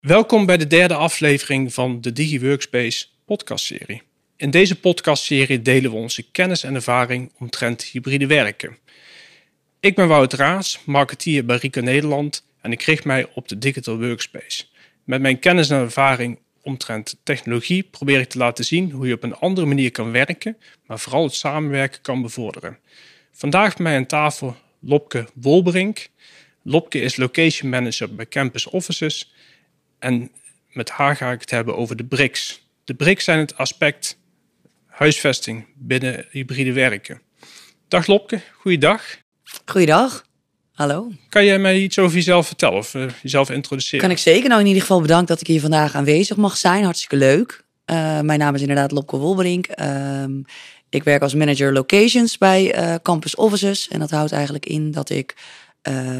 Welkom 0.00 0.46
bij 0.46 0.56
de 0.56 0.66
derde 0.66 0.94
aflevering 0.94 1.74
van 1.74 2.00
de 2.00 2.12
DigiWorkspace 2.12 3.06
podcastserie. 3.24 4.02
In 4.36 4.50
deze 4.50 4.80
podcastserie 4.80 5.62
delen 5.62 5.90
we 5.90 5.96
onze 5.96 6.30
kennis 6.30 6.62
en 6.62 6.74
ervaring 6.74 7.32
omtrent 7.38 7.82
hybride 7.82 8.26
werken. 8.26 8.76
Ik 9.80 9.94
ben 9.94 10.08
Wout 10.08 10.32
Raas, 10.32 10.80
marketeer 10.86 11.44
bij 11.44 11.56
Rico 11.56 11.80
Nederland 11.80 12.46
en 12.60 12.72
ik 12.72 12.82
richt 12.82 13.04
mij 13.04 13.30
op 13.34 13.48
de 13.48 13.58
Digital 13.58 13.98
Workspace. 13.98 14.64
Met 15.04 15.20
mijn 15.20 15.38
kennis 15.38 15.70
en 15.70 15.80
ervaring 15.80 16.38
omtrent 16.62 17.20
technologie 17.22 17.82
probeer 17.82 18.20
ik 18.20 18.28
te 18.28 18.38
laten 18.38 18.64
zien 18.64 18.90
hoe 18.90 19.06
je 19.06 19.14
op 19.14 19.22
een 19.22 19.36
andere 19.36 19.66
manier 19.66 19.90
kan 19.90 20.10
werken, 20.10 20.56
maar 20.86 20.98
vooral 20.98 21.24
het 21.24 21.34
samenwerken 21.34 22.00
kan 22.00 22.22
bevorderen. 22.22 22.78
Vandaag 23.32 23.76
bij 23.76 23.84
mij 23.84 23.96
aan 23.96 24.06
tafel 24.06 24.56
Lopke 24.80 25.28
Wolberink. 25.34 26.08
Lopke 26.62 27.00
is 27.00 27.16
location 27.16 27.70
manager 27.70 28.14
bij 28.14 28.26
Campus 28.26 28.66
Offices 28.66 29.32
en 29.98 30.30
met 30.72 30.90
haar 30.90 31.16
ga 31.16 31.32
ik 31.32 31.40
het 31.40 31.50
hebben 31.50 31.76
over 31.76 31.96
de 31.96 32.04
BRICS. 32.04 32.68
De 32.84 32.94
BRICS 32.94 33.24
zijn 33.24 33.38
het 33.38 33.56
aspect 33.56 34.18
huisvesting 34.86 35.66
binnen 35.74 36.26
hybride 36.30 36.72
werken. 36.72 37.20
Dag 37.88 38.06
Lopke, 38.06 38.40
goeiedag. 38.52 39.02
Goeiedag. 39.64 40.26
Hallo. 40.72 41.12
Kan 41.28 41.44
jij 41.44 41.58
mij 41.58 41.78
iets 41.78 41.98
over 41.98 42.16
jezelf 42.16 42.46
vertellen 42.46 42.78
of 42.78 42.94
uh, 42.94 43.06
jezelf 43.22 43.50
introduceren? 43.50 44.00
Kan 44.00 44.10
ik 44.10 44.18
zeker. 44.18 44.48
Nou, 44.48 44.60
in 44.60 44.66
ieder 44.66 44.82
geval 44.82 45.00
bedankt 45.00 45.28
dat 45.28 45.40
ik 45.40 45.46
hier 45.46 45.60
vandaag 45.60 45.94
aanwezig 45.94 46.36
mag 46.36 46.56
zijn. 46.56 46.84
Hartstikke 46.84 47.16
leuk. 47.16 47.64
Uh, 47.86 48.20
mijn 48.20 48.38
naam 48.38 48.54
is 48.54 48.60
inderdaad 48.60 48.90
Lopke 48.90 49.16
Wolberink. 49.16 49.66
Uh, 49.80 50.24
ik 50.88 51.04
werk 51.04 51.22
als 51.22 51.34
manager 51.34 51.72
locations 51.72 52.38
bij 52.38 52.78
uh, 52.78 52.94
Campus 53.02 53.34
Offices. 53.34 53.88
En 53.88 53.98
dat 53.98 54.10
houdt 54.10 54.32
eigenlijk 54.32 54.66
in 54.66 54.90
dat 54.90 55.10
ik 55.10 55.36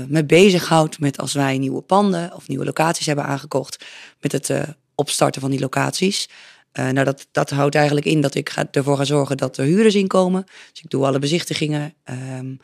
me 0.09 0.25
bezighoud 0.27 0.99
met 0.99 1.19
als 1.19 1.33
wij 1.33 1.59
nieuwe 1.59 1.81
panden 1.81 2.35
of 2.35 2.49
nieuwe 2.49 2.65
locaties 2.65 3.07
hebben 3.07 3.25
aangekocht. 3.25 3.85
Met 4.21 4.33
het 4.33 4.51
opstarten 4.95 5.41
van 5.41 5.51
die 5.51 5.61
locaties. 5.61 6.29
nou, 6.73 7.05
dat, 7.05 7.27
dat 7.33 7.51
houdt 7.51 7.75
eigenlijk 7.75 8.07
in 8.07 8.21
dat 8.21 8.35
ik 8.35 8.51
ga, 8.51 8.67
ervoor 8.71 8.97
ga 8.97 9.05
zorgen 9.05 9.37
dat 9.37 9.57
er 9.57 9.65
huurders 9.65 9.95
inkomen. 9.95 10.45
Dus 10.45 10.83
ik 10.83 10.91
doe 10.91 11.07
alle 11.07 11.19
bezichtigingen. 11.19 11.95
Ehm, 12.05 12.55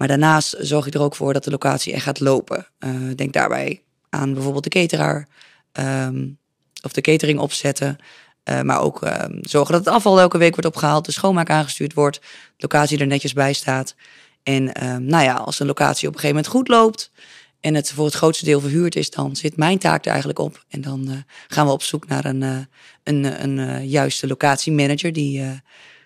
maar 0.00 0.08
daarnaast 0.08 0.56
zorg 0.58 0.86
ik 0.86 0.94
er 0.94 1.00
ook 1.00 1.14
voor 1.14 1.32
dat 1.32 1.44
de 1.44 1.50
locatie 1.50 1.92
echt 1.92 2.04
gaat 2.04 2.20
lopen. 2.20 2.66
Uh, 2.78 2.90
denk 3.16 3.32
daarbij 3.32 3.82
aan 4.08 4.34
bijvoorbeeld 4.34 4.64
de 4.64 4.70
cateraar 4.70 5.28
um, 5.72 6.38
of 6.82 6.92
de 6.92 7.00
catering 7.00 7.38
opzetten. 7.38 7.96
Uh, 8.44 8.60
maar 8.60 8.80
ook 8.80 9.02
uh, 9.02 9.24
zorgen 9.40 9.74
dat 9.74 9.84
het 9.84 9.94
afval 9.94 10.20
elke 10.20 10.38
week 10.38 10.50
wordt 10.50 10.66
opgehaald, 10.66 11.04
de 11.04 11.12
schoonmaak 11.12 11.50
aangestuurd 11.50 11.94
wordt, 11.94 12.20
de 12.20 12.26
locatie 12.56 12.98
er 12.98 13.06
netjes 13.06 13.32
bij 13.32 13.52
staat. 13.52 13.94
En 14.42 14.72
ehm, 14.72 15.04
nou 15.04 15.24
ja, 15.24 15.34
als 15.34 15.60
een 15.60 15.66
locatie 15.66 16.08
op 16.08 16.14
een 16.14 16.20
gegeven 16.20 16.42
moment 16.42 16.54
goed 16.54 16.68
loopt 16.68 17.10
en 17.60 17.74
het 17.74 17.92
voor 17.92 18.04
het 18.04 18.14
grootste 18.14 18.44
deel 18.44 18.60
verhuurd 18.60 18.96
is, 18.96 19.10
dan 19.10 19.36
zit 19.36 19.56
mijn 19.56 19.78
taak 19.78 20.04
er 20.04 20.10
eigenlijk 20.10 20.38
op. 20.38 20.64
En 20.68 20.80
dan 20.80 21.06
uh, 21.08 21.16
gaan 21.48 21.66
we 21.66 21.72
op 21.72 21.82
zoek 21.82 22.08
naar 22.08 22.24
een, 22.24 22.42
een, 23.04 23.42
een 23.44 23.88
juiste 23.88 24.26
locatiemanager 24.26 25.12
die 25.12 25.60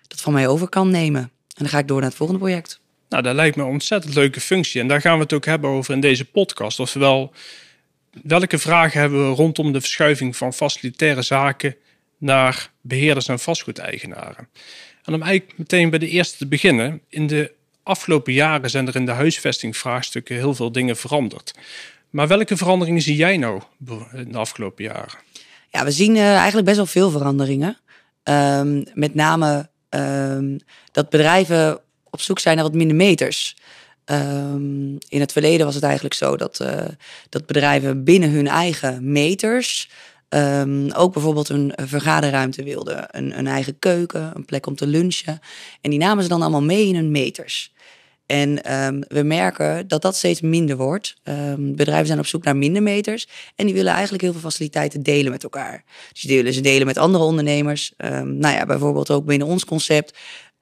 dat 0.09 0.21
van 0.21 0.33
mij 0.33 0.49
over 0.49 0.69
kan 0.69 0.91
nemen. 0.91 1.23
En 1.23 1.31
dan 1.55 1.69
ga 1.69 1.79
ik 1.79 1.89
door 1.89 2.01
naar 2.01 2.09
het 2.09 2.17
volgende 2.17 2.43
project. 2.43 2.81
Nou, 3.09 3.23
dat 3.23 3.35
lijkt 3.35 3.57
me 3.57 3.63
een 3.63 3.69
ontzettend 3.69 4.15
leuke 4.15 4.41
functie. 4.41 4.81
En 4.81 4.89
daar 4.89 5.01
gaan 5.01 5.17
we 5.17 5.23
het 5.23 5.33
ook 5.33 5.45
hebben 5.45 5.71
over 5.71 5.95
in 5.95 6.01
deze 6.01 6.25
podcast. 6.25 6.81
Oftewel, 6.81 7.33
welke 8.23 8.59
vragen 8.59 9.01
hebben 9.01 9.29
we 9.29 9.35
rondom 9.35 9.73
de 9.73 9.81
verschuiving 9.81 10.37
van 10.37 10.53
facilitaire 10.53 11.23
zaken 11.23 11.77
naar 12.19 12.71
beheerders 12.81 13.29
en 13.29 13.39
vastgoedeigenaren? 13.39 14.49
En 15.03 15.15
om 15.15 15.23
eigenlijk 15.23 15.59
meteen 15.59 15.91
bij 15.91 15.99
de 15.99 16.09
eerste 16.09 16.37
te 16.37 16.47
beginnen. 16.47 17.01
In 17.09 17.27
de 17.27 17.53
afgelopen 17.85 18.33
jaren 18.33 18.71
zijn 18.71 18.87
er 18.87 18.97
in 18.97 19.07
de 19.07 19.13
huisvestingvraagstukken 19.13 20.37
heel 20.37 20.55
veel 20.55 20.73
dingen 20.73 20.97
veranderd. 20.97 21.55
Maar 22.11 22.29
welke 22.29 22.57
veranderingen 22.57 23.03
zie 23.03 23.17
jij 23.17 23.37
nou 23.37 23.63
in 24.13 24.33
de 24.33 24.39
afgelopen 24.39 24.85
jaren? 24.85 25.19
Ja, 25.71 25.85
we 25.85 25.91
zien 25.91 26.17
uh, 26.17 26.35
eigenlijk 26.35 26.65
best 26.65 26.77
wel 26.77 26.87
veel 26.87 27.11
veranderingen. 27.11 27.79
Um, 28.25 28.85
met 28.95 29.15
name 29.15 29.69
um, 29.91 30.59
dat 30.93 31.11
bedrijven 31.11 31.81
op 32.11 32.21
zoek 32.21 32.39
zijn 32.39 32.57
naar 32.57 32.65
wat 32.65 32.75
minder 32.75 32.97
meters. 32.97 33.57
Um, 34.05 34.99
in 35.09 35.21
het 35.21 35.33
verleden 35.33 35.67
was 35.67 35.75
het 35.75 35.85
eigenlijk 35.85 36.15
zo 36.15 36.37
dat, 36.37 36.61
uh, 36.63 36.81
dat 37.29 37.47
bedrijven 37.47 38.05
binnen 38.05 38.31
hun 38.31 38.49
eigen 38.49 39.13
meters 39.13 39.91
ook 40.93 41.13
bijvoorbeeld 41.13 41.49
een 41.49 41.73
vergaderruimte 41.77 42.63
wilden. 42.63 43.07
Een, 43.11 43.39
een, 43.39 43.47
eigen 43.47 43.79
keuken, 43.79 44.31
een 44.35 44.45
plek 44.45 44.67
om 44.67 44.77
te 44.77 44.87
lunchen. 44.87 45.41
En 45.81 45.91
die 45.91 45.99
namen 45.99 46.23
ze 46.23 46.29
dan 46.29 46.43
allemaal 46.43 46.63
mee 46.63 46.87
in 46.87 46.95
hun 46.95 47.11
meters. 47.11 47.73
En 48.27 48.75
um, 48.85 49.05
we 49.09 49.23
merken 49.23 49.89
dat 49.89 50.03
dat 50.03 50.17
steeds 50.17 50.41
minder 50.41 50.77
wordt. 50.77 51.15
bedrijven 51.59 52.07
zijn 52.07 52.19
op 52.19 52.27
zoek 52.27 52.45
naar 52.45 52.57
minder 52.57 52.83
meters. 52.83 53.29
En 53.57 53.67
die 53.67 53.75
willen 53.75 53.93
eigenlijk 53.93 54.23
heel 54.23 54.33
veel 54.33 54.41
faciliteiten 54.41 55.03
delen 55.03 55.33
met 55.33 55.43
elkaar. 55.43 55.85
Dus 56.13 56.23
die 56.23 56.37
willen 56.37 56.53
ze 56.53 56.61
delen 56.61 56.87
met 56.87 56.99
andere 56.99 57.25
ondernemers. 57.25 57.93
nou 58.25 58.55
ja, 58.55 58.67
bijvoorbeeld 58.67 59.11
ook 59.11 59.25
binnen 59.25 59.47
ons 59.47 59.65
concept 59.65 60.13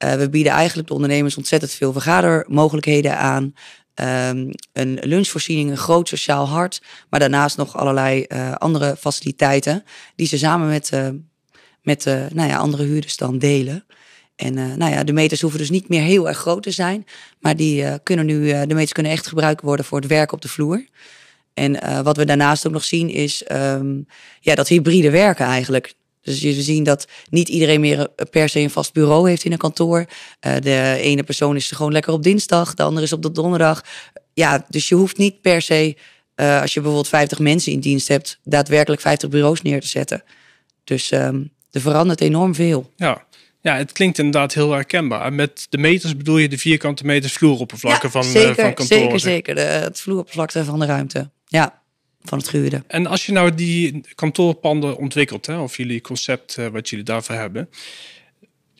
uh, 0.04 0.14
we 0.14 0.28
bieden 0.28 0.52
eigenlijk 0.52 0.88
de 0.88 0.94
ondernemers 0.94 1.36
ontzettend 1.36 1.72
veel 1.72 1.92
vergadermogelijkheden 1.92 3.18
aan. 3.18 3.54
Um, 3.94 4.50
een 4.72 4.98
lunchvoorziening, 5.02 5.70
een 5.70 5.76
groot 5.76 6.08
sociaal 6.08 6.48
hart. 6.48 6.82
Maar 7.10 7.20
daarnaast 7.20 7.56
nog 7.56 7.76
allerlei 7.76 8.24
uh, 8.28 8.52
andere 8.52 8.96
faciliteiten. 8.96 9.84
Die 10.16 10.26
ze 10.26 10.38
samen 10.38 10.68
met, 10.68 10.90
uh, 10.94 11.08
met 11.82 12.04
nou 12.04 12.48
ja, 12.48 12.56
andere 12.56 12.82
huurders 12.82 13.16
dan 13.16 13.38
delen. 13.38 13.84
En 14.42 14.54
nou 14.54 14.92
ja, 14.92 15.04
de 15.04 15.12
meters 15.12 15.40
hoeven 15.40 15.58
dus 15.58 15.70
niet 15.70 15.88
meer 15.88 16.02
heel 16.02 16.28
erg 16.28 16.38
groot 16.38 16.62
te 16.62 16.70
zijn. 16.70 17.06
Maar 17.40 17.56
die, 17.56 17.98
kunnen 18.02 18.26
nu, 18.26 18.46
de 18.46 18.74
meters 18.74 18.92
kunnen 18.92 19.12
echt 19.12 19.26
gebruikt 19.26 19.62
worden 19.62 19.84
voor 19.84 19.98
het 19.98 20.08
werk 20.08 20.32
op 20.32 20.40
de 20.40 20.48
vloer. 20.48 20.84
En 21.54 22.02
wat 22.02 22.16
we 22.16 22.24
daarnaast 22.24 22.66
ook 22.66 22.72
nog 22.72 22.84
zien 22.84 23.08
is 23.08 23.44
um, 23.52 24.06
ja, 24.40 24.54
dat 24.54 24.68
hybride 24.68 25.10
werken 25.10 25.46
eigenlijk. 25.46 25.94
Dus 26.22 26.40
je 26.40 26.52
zien 26.52 26.84
dat 26.84 27.06
niet 27.30 27.48
iedereen 27.48 27.80
meer 27.80 28.08
per 28.30 28.48
se 28.48 28.60
een 28.60 28.70
vast 28.70 28.92
bureau 28.92 29.28
heeft 29.28 29.44
in 29.44 29.52
een 29.52 29.58
kantoor. 29.58 30.06
De 30.40 30.96
ene 31.00 31.22
persoon 31.22 31.56
is 31.56 31.70
gewoon 31.70 31.92
lekker 31.92 32.12
op 32.12 32.22
dinsdag, 32.22 32.74
de 32.74 32.82
andere 32.82 33.06
is 33.06 33.12
op 33.12 33.22
de 33.22 33.30
donderdag. 33.30 33.84
Ja, 34.34 34.66
dus 34.68 34.88
je 34.88 34.94
hoeft 34.94 35.18
niet 35.18 35.40
per 35.40 35.62
se, 35.62 35.96
als 36.34 36.74
je 36.74 36.80
bijvoorbeeld 36.80 37.08
50 37.08 37.38
mensen 37.38 37.72
in 37.72 37.80
dienst 37.80 38.08
hebt, 38.08 38.38
daadwerkelijk 38.44 39.00
50 39.00 39.28
bureaus 39.28 39.62
neer 39.62 39.80
te 39.80 39.86
zetten. 39.86 40.22
Dus 40.84 41.10
um, 41.10 41.50
er 41.70 41.80
verandert 41.80 42.20
enorm 42.20 42.54
veel. 42.54 42.90
Ja. 42.96 43.26
Ja, 43.62 43.76
het 43.76 43.92
klinkt 43.92 44.18
inderdaad 44.18 44.54
heel 44.54 44.70
herkenbaar. 44.70 45.32
Met 45.32 45.66
de 45.70 45.78
meters 45.78 46.16
bedoel 46.16 46.38
je 46.38 46.48
de 46.48 46.58
vierkante 46.58 47.04
meters 47.04 47.32
vloeroppervlakken 47.32 48.08
ja, 48.12 48.22
van, 48.22 48.24
zeker, 48.24 48.50
uh, 48.50 48.54
van 48.54 48.74
kantoren? 48.74 49.04
Zeker, 49.04 49.20
zeker. 49.20 49.54
De, 49.54 49.60
het 49.60 50.00
vloeroppervlakte 50.00 50.64
van 50.64 50.78
de 50.78 50.86
ruimte. 50.86 51.30
Ja 51.46 51.82
van 52.22 52.38
het 52.38 52.48
gehuurde. 52.48 52.82
En 52.86 53.06
als 53.06 53.26
je 53.26 53.32
nou 53.32 53.54
die 53.54 54.04
kantoorpanden 54.14 54.96
ontwikkelt, 54.96 55.46
hè, 55.46 55.58
of 55.58 55.76
jullie 55.76 56.00
concept 56.00 56.56
uh, 56.58 56.66
wat 56.66 56.88
jullie 56.88 57.04
daarvoor 57.04 57.34
hebben, 57.34 57.68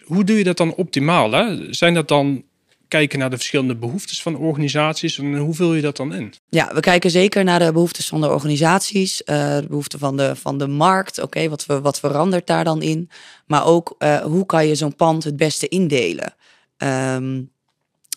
hoe 0.03 0.25
doe 0.25 0.39
je 0.39 0.45
dat 0.45 0.57
dan 0.57 0.75
optimaal? 0.75 1.33
Hè? 1.33 1.73
Zijn 1.75 1.95
dat 1.95 2.09
dan 2.09 2.45
kijken 2.93 3.19
naar 3.19 3.31
de 3.31 3.37
verschillende 3.37 3.77
behoeftes 3.77 4.23
van 4.23 4.37
organisaties 4.37 5.19
en 5.19 5.37
hoe 5.37 5.55
vul 5.55 5.75
je 5.75 5.83
dat 5.83 5.97
dan 5.97 6.15
in? 6.15 6.35
Ja, 6.49 6.71
we 6.75 6.81
kijken 6.81 7.11
zeker 7.11 7.45
naar 7.45 7.59
de 7.59 7.73
behoeftes 7.73 8.09
van 8.09 8.21
de 8.21 8.31
organisaties, 8.31 9.23
uh, 9.25 9.57
de 9.57 9.67
behoeften 9.69 9.99
van 9.99 10.17
de, 10.17 10.37
van 10.37 10.59
de 10.59 10.67
markt. 10.67 11.17
Oké, 11.19 11.27
okay, 11.27 11.51
wat, 11.51 11.67
wat 11.67 11.99
verandert 11.99 12.47
daar 12.47 12.65
dan 12.65 12.83
in? 12.83 13.11
Maar 13.47 13.67
ook 13.67 13.95
uh, 13.99 14.21
hoe 14.21 14.47
kan 14.47 14.67
je 14.67 14.75
zo'n 14.75 14.97
pand 14.97 15.25
het 15.25 15.37
beste 15.37 15.69
indelen? 15.69 16.35
Um, 16.79 17.51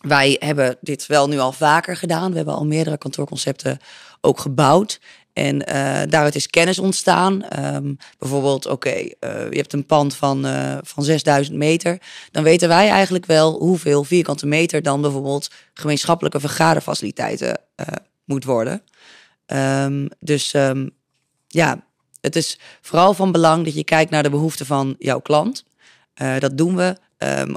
wij 0.02 0.36
hebben 0.40 0.78
dit 0.82 1.06
wel 1.06 1.28
nu 1.28 1.38
al 1.38 1.52
vaker 1.52 1.98
gedaan. 1.98 2.30
We 2.30 2.38
hebben 2.38 2.56
al 2.56 2.66
meerdere 2.66 2.98
kantoorconcepten 2.98 3.80
ook 4.22 4.40
gebouwd. 4.40 5.00
En 5.36 5.56
uh, 5.56 6.02
daaruit 6.10 6.36
is 6.36 6.48
kennis 6.48 6.80
ontstaan. 6.80 7.46
Um, 7.76 7.98
bijvoorbeeld, 8.18 8.66
oké, 8.66 8.96
uh, 8.96 9.10
je 9.50 9.58
hebt 9.58 9.74
een 9.74 9.86
pand 9.86 10.16
van, 10.16 10.46
uh, 10.46 10.78
van 10.82 11.04
6000 11.04 11.58
meter. 11.58 12.02
Dan 12.32 12.44
weten 12.44 12.68
wij 12.68 12.90
eigenlijk 12.90 13.26
wel 13.26 13.60
hoeveel 13.60 14.04
vierkante 14.04 14.46
meter 14.46 14.82
dan 14.82 15.02
bijvoorbeeld 15.02 15.52
gemeenschappelijke 15.74 16.40
vergaderfaciliteiten 16.40 17.62
moet 18.26 18.44
worden. 18.44 18.82
Um, 19.48 20.08
dus 20.20 20.54
um, 20.54 20.90
ja, 21.48 21.86
het 22.22 22.36
is 22.36 22.60
vooral 22.82 23.14
van 23.14 23.32
belang 23.32 23.66
dat 23.66 23.76
je 23.76 23.84
kijkt 23.84 24.12
naar 24.12 24.24
de 24.24 24.30
behoeften 24.30 24.66
van 24.66 24.96
jouw 25.00 25.20
klant. 25.20 25.66
dat 26.40 26.58
doen 26.58 26.76
we. 26.76 26.96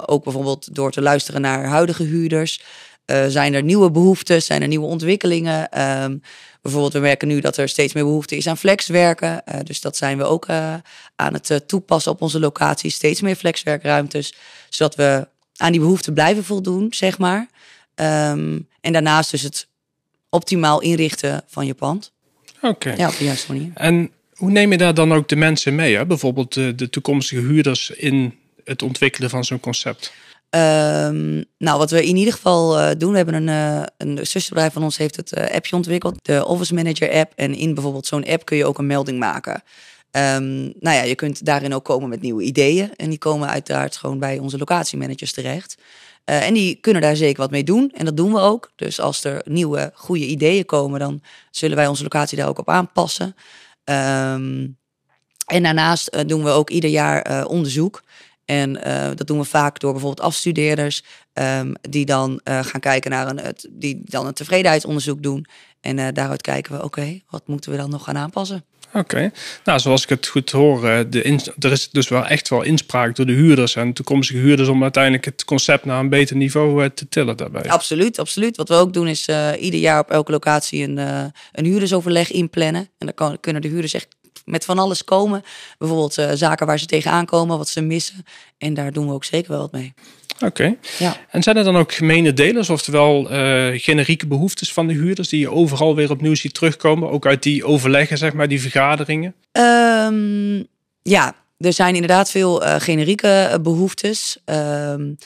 ook 0.06 0.24
bijvoorbeeld 0.24 0.74
door 0.74 0.90
te 0.90 1.02
luisteren 1.02 1.40
naar 1.40 1.64
huidige 1.64 2.02
huurders. 2.02 2.60
Uh, 3.10 3.26
zijn 3.28 3.54
er 3.54 3.62
nieuwe 3.62 3.90
behoeftes? 3.90 4.46
Zijn 4.46 4.62
er 4.62 4.68
nieuwe 4.68 4.86
ontwikkelingen? 4.86 5.80
Um, 6.02 6.22
bijvoorbeeld, 6.62 6.92
we 6.92 6.98
merken 6.98 7.28
nu 7.28 7.40
dat 7.40 7.56
er 7.56 7.68
steeds 7.68 7.92
meer 7.92 8.04
behoefte 8.04 8.36
is 8.36 8.46
aan 8.46 8.58
flexwerken. 8.58 9.42
Uh, 9.48 9.60
dus 9.64 9.80
dat 9.80 9.96
zijn 9.96 10.18
we 10.18 10.24
ook 10.24 10.48
uh, 10.48 10.74
aan 11.16 11.34
het 11.34 11.62
toepassen 11.66 12.12
op 12.12 12.22
onze 12.22 12.40
locatie. 12.40 12.90
Steeds 12.90 13.20
meer 13.20 13.36
flexwerkruimtes, 13.36 14.34
zodat 14.68 14.94
we 14.94 15.28
aan 15.56 15.72
die 15.72 15.80
behoeften 15.80 16.14
blijven 16.14 16.44
voldoen, 16.44 16.86
zeg 16.90 17.18
maar. 17.18 17.48
Um, 17.94 18.68
en 18.80 18.92
daarnaast 18.92 19.30
dus 19.30 19.42
het 19.42 19.66
optimaal 20.30 20.80
inrichten 20.80 21.42
van 21.46 21.66
je 21.66 21.74
pand. 21.74 22.12
Oké. 22.56 22.66
Okay. 22.66 22.96
Ja, 22.96 23.08
op 23.08 23.18
de 23.18 23.24
juiste 23.24 23.52
manier. 23.52 23.70
En 23.74 24.10
hoe 24.34 24.50
neem 24.50 24.70
je 24.70 24.78
daar 24.78 24.94
dan 24.94 25.12
ook 25.12 25.28
de 25.28 25.36
mensen 25.36 25.74
mee? 25.74 25.96
Hè? 25.96 26.06
Bijvoorbeeld 26.06 26.54
de, 26.54 26.74
de 26.74 26.90
toekomstige 26.90 27.40
huurders 27.40 27.90
in 27.90 28.38
het 28.64 28.82
ontwikkelen 28.82 29.30
van 29.30 29.44
zo'n 29.44 29.60
concept? 29.60 30.12
Ehm, 30.50 31.42
nou, 31.58 31.78
wat 31.78 31.90
we 31.90 32.06
in 32.06 32.16
ieder 32.16 32.32
geval 32.32 32.78
uh, 32.78 32.90
doen, 32.98 33.10
we 33.10 33.16
hebben 33.16 33.34
een, 33.34 33.48
uh, 33.48 33.82
een 33.96 34.26
zusterbedrijf 34.26 34.72
van 34.72 34.82
ons 34.82 34.96
heeft 34.96 35.16
het 35.16 35.36
uh, 35.38 35.44
appje 35.50 35.76
ontwikkeld, 35.76 36.18
de 36.22 36.46
Office 36.46 36.74
Manager 36.74 37.10
app. 37.12 37.32
En 37.36 37.54
in 37.54 37.74
bijvoorbeeld 37.74 38.06
zo'n 38.06 38.26
app 38.26 38.44
kun 38.44 38.56
je 38.56 38.66
ook 38.66 38.78
een 38.78 38.86
melding 38.86 39.18
maken. 39.18 39.62
Um, 40.10 40.72
nou 40.78 40.96
ja, 40.96 41.02
je 41.02 41.14
kunt 41.14 41.44
daarin 41.44 41.74
ook 41.74 41.84
komen 41.84 42.08
met 42.08 42.20
nieuwe 42.20 42.42
ideeën. 42.42 42.96
En 42.96 43.08
die 43.08 43.18
komen 43.18 43.48
uiteraard 43.48 43.96
gewoon 43.96 44.18
bij 44.18 44.38
onze 44.38 44.58
locatiemanagers 44.58 45.32
terecht. 45.32 45.76
en 46.24 46.54
die 46.54 46.74
kunnen 46.74 47.02
daar 47.02 47.16
zeker 47.16 47.40
wat 47.40 47.50
mee 47.50 47.64
doen. 47.64 47.92
En 47.94 48.04
dat 48.04 48.16
doen 48.16 48.32
we 48.32 48.38
ook. 48.38 48.70
Dus 48.76 49.00
als 49.00 49.24
er 49.24 49.42
nieuwe, 49.44 49.90
goede 49.94 50.26
ideeën 50.26 50.64
komen, 50.64 51.00
dan 51.00 51.22
zullen 51.50 51.76
wij 51.76 51.86
onze 51.86 52.02
locatie 52.02 52.38
daar 52.38 52.48
ook 52.48 52.58
op 52.58 52.68
aanpassen. 52.68 53.34
Um, 53.84 54.76
en 55.46 55.62
daarnaast 55.62 56.28
doen 56.28 56.44
we 56.44 56.50
ook 56.50 56.70
ieder 56.70 56.90
jaar 56.90 57.46
onderzoek. 57.46 58.02
En 58.48 58.80
uh, 58.86 59.06
dat 59.14 59.26
doen 59.26 59.38
we 59.38 59.44
vaak 59.44 59.80
door 59.80 59.92
bijvoorbeeld 59.92 60.26
afstudeerders, 60.26 61.02
um, 61.32 61.72
die 61.80 62.04
dan 62.04 62.40
uh, 62.44 62.64
gaan 62.64 62.80
kijken 62.80 63.10
naar 63.10 63.28
een, 63.28 63.40
het, 63.40 63.68
die 63.70 64.00
dan 64.04 64.26
een 64.26 64.34
tevredenheidsonderzoek 64.34 65.22
doen. 65.22 65.46
En 65.80 65.98
uh, 65.98 66.06
daaruit 66.12 66.42
kijken 66.42 66.72
we, 66.72 66.78
oké, 66.78 66.86
okay, 66.86 67.22
wat 67.30 67.42
moeten 67.46 67.70
we 67.70 67.76
dan 67.76 67.90
nog 67.90 68.04
gaan 68.04 68.16
aanpassen? 68.16 68.64
Oké, 68.88 68.98
okay. 68.98 69.32
nou 69.64 69.78
zoals 69.78 70.02
ik 70.02 70.08
het 70.08 70.26
goed 70.26 70.50
hoor, 70.50 70.80
de 71.10 71.22
in, 71.22 71.40
er 71.58 71.72
is 71.72 71.90
dus 71.90 72.08
wel 72.08 72.26
echt 72.26 72.48
wel 72.48 72.62
inspraak 72.62 73.16
door 73.16 73.26
de 73.26 73.32
huurders 73.32 73.76
en 73.76 73.92
toekomstige 73.92 74.38
huurders 74.38 74.68
om 74.68 74.82
uiteindelijk 74.82 75.24
het 75.24 75.44
concept 75.44 75.84
naar 75.84 76.00
een 76.00 76.08
beter 76.08 76.36
niveau 76.36 76.90
te 76.90 77.08
tillen 77.08 77.36
daarbij. 77.36 77.68
Absoluut, 77.68 78.18
absoluut. 78.18 78.56
Wat 78.56 78.68
we 78.68 78.74
ook 78.74 78.92
doen 78.92 79.08
is 79.08 79.28
ieder 79.60 79.80
jaar 79.80 80.00
op 80.00 80.10
elke 80.10 80.32
locatie 80.32 80.82
een, 80.82 80.96
een 81.52 81.64
huurdersoverleg 81.64 82.30
inplannen. 82.30 82.88
En 82.98 83.06
dan 83.06 83.14
kan, 83.14 83.40
kunnen 83.40 83.62
de 83.62 83.68
huurders 83.68 83.94
echt 83.94 84.08
met 84.48 84.64
van 84.64 84.78
alles 84.78 85.04
komen. 85.04 85.42
Bijvoorbeeld 85.78 86.18
uh, 86.18 86.30
zaken 86.34 86.66
waar 86.66 86.78
ze 86.78 86.86
tegenaan 86.86 87.26
komen, 87.26 87.58
wat 87.58 87.68
ze 87.68 87.80
missen. 87.80 88.24
En 88.58 88.74
daar 88.74 88.92
doen 88.92 89.06
we 89.06 89.12
ook 89.12 89.24
zeker 89.24 89.50
wel 89.50 89.60
wat 89.60 89.72
mee. 89.72 89.94
Oké. 90.44 90.76
Ja. 90.98 91.16
En 91.30 91.42
zijn 91.42 91.56
er 91.56 91.64
dan 91.64 91.76
ook 91.76 91.92
gemene 91.92 92.32
delers, 92.32 92.70
oftewel 92.70 93.32
uh, 93.32 93.80
generieke 93.80 94.26
behoeftes 94.26 94.72
van 94.72 94.86
de 94.86 94.92
huurders 94.92 95.28
die 95.28 95.40
je 95.40 95.50
overal 95.50 95.94
weer 95.94 96.10
opnieuw 96.10 96.34
ziet 96.34 96.54
terugkomen, 96.54 97.10
ook 97.10 97.26
uit 97.26 97.42
die 97.42 97.64
overleggen, 97.64 98.18
zeg 98.18 98.32
maar, 98.32 98.48
die 98.48 98.60
vergaderingen? 98.60 99.34
Um, 99.52 100.66
ja, 101.02 101.34
er 101.58 101.72
zijn 101.72 101.94
inderdaad 101.94 102.30
veel 102.30 102.64
uh, 102.64 102.74
generieke 102.78 103.58
behoeftes. 103.62 104.38
Um, 104.44 105.16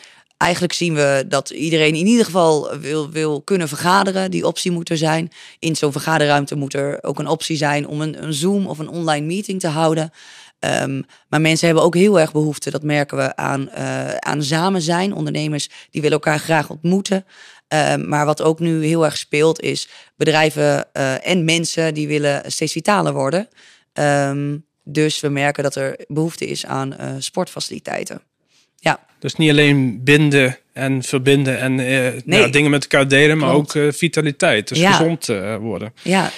eigenlijk 0.42 0.72
zien 0.72 0.94
we 0.94 1.24
dat 1.28 1.50
iedereen 1.50 1.94
in 1.94 2.06
ieder 2.06 2.24
geval 2.24 2.78
wil, 2.78 3.10
wil 3.10 3.42
kunnen 3.42 3.68
vergaderen. 3.68 4.30
Die 4.30 4.46
optie 4.46 4.70
moet 4.70 4.90
er 4.90 4.96
zijn. 4.96 5.30
In 5.58 5.76
zo'n 5.76 5.92
vergaderruimte 5.92 6.54
moet 6.54 6.74
er 6.74 6.98
ook 7.02 7.18
een 7.18 7.26
optie 7.26 7.56
zijn 7.56 7.86
om 7.86 8.00
een, 8.00 8.22
een 8.22 8.32
Zoom 8.32 8.66
of 8.66 8.78
een 8.78 8.88
online 8.88 9.26
meeting 9.26 9.60
te 9.60 9.68
houden. 9.68 10.10
Um, 10.64 11.04
maar 11.28 11.40
mensen 11.40 11.66
hebben 11.66 11.84
ook 11.84 11.94
heel 11.94 12.20
erg 12.20 12.32
behoefte, 12.32 12.70
dat 12.70 12.82
merken 12.82 13.16
we, 13.16 13.36
aan, 13.36 13.70
uh, 13.78 14.14
aan 14.14 14.42
samen 14.42 14.82
zijn. 14.82 15.14
Ondernemers 15.14 15.68
die 15.90 16.00
willen 16.02 16.16
elkaar 16.16 16.38
graag 16.38 16.70
ontmoeten. 16.70 17.24
Um, 17.68 18.08
maar 18.08 18.26
wat 18.26 18.42
ook 18.42 18.58
nu 18.58 18.84
heel 18.84 19.04
erg 19.04 19.16
speelt 19.16 19.60
is 19.60 19.88
bedrijven 20.16 20.88
uh, 20.92 21.26
en 21.26 21.44
mensen 21.44 21.94
die 21.94 22.08
willen 22.08 22.42
steeds 22.46 22.72
vitaler 22.72 23.12
worden. 23.12 23.48
Um, 23.92 24.66
dus 24.84 25.20
we 25.20 25.28
merken 25.28 25.62
dat 25.62 25.74
er 25.74 26.04
behoefte 26.06 26.46
is 26.46 26.66
aan 26.66 26.94
uh, 27.00 27.14
sportfaciliteiten. 27.18 28.22
Ja. 28.82 29.00
Dus 29.18 29.34
niet 29.34 29.50
alleen 29.50 30.04
binden 30.04 30.58
en 30.72 31.02
verbinden 31.02 31.58
en 31.58 31.78
uh, 31.78 32.08
nee. 32.24 32.50
dingen 32.50 32.70
met 32.70 32.82
elkaar 32.82 33.08
delen, 33.08 33.38
maar 33.38 33.52
ook 33.52 33.74
uh, 33.74 33.92
vitaliteit. 33.92 34.68
Dus 34.68 34.78
ja. 34.78 34.92
gezond 34.92 35.28
uh, 35.28 35.56
worden. 35.56 35.92
Ja. 36.02 36.30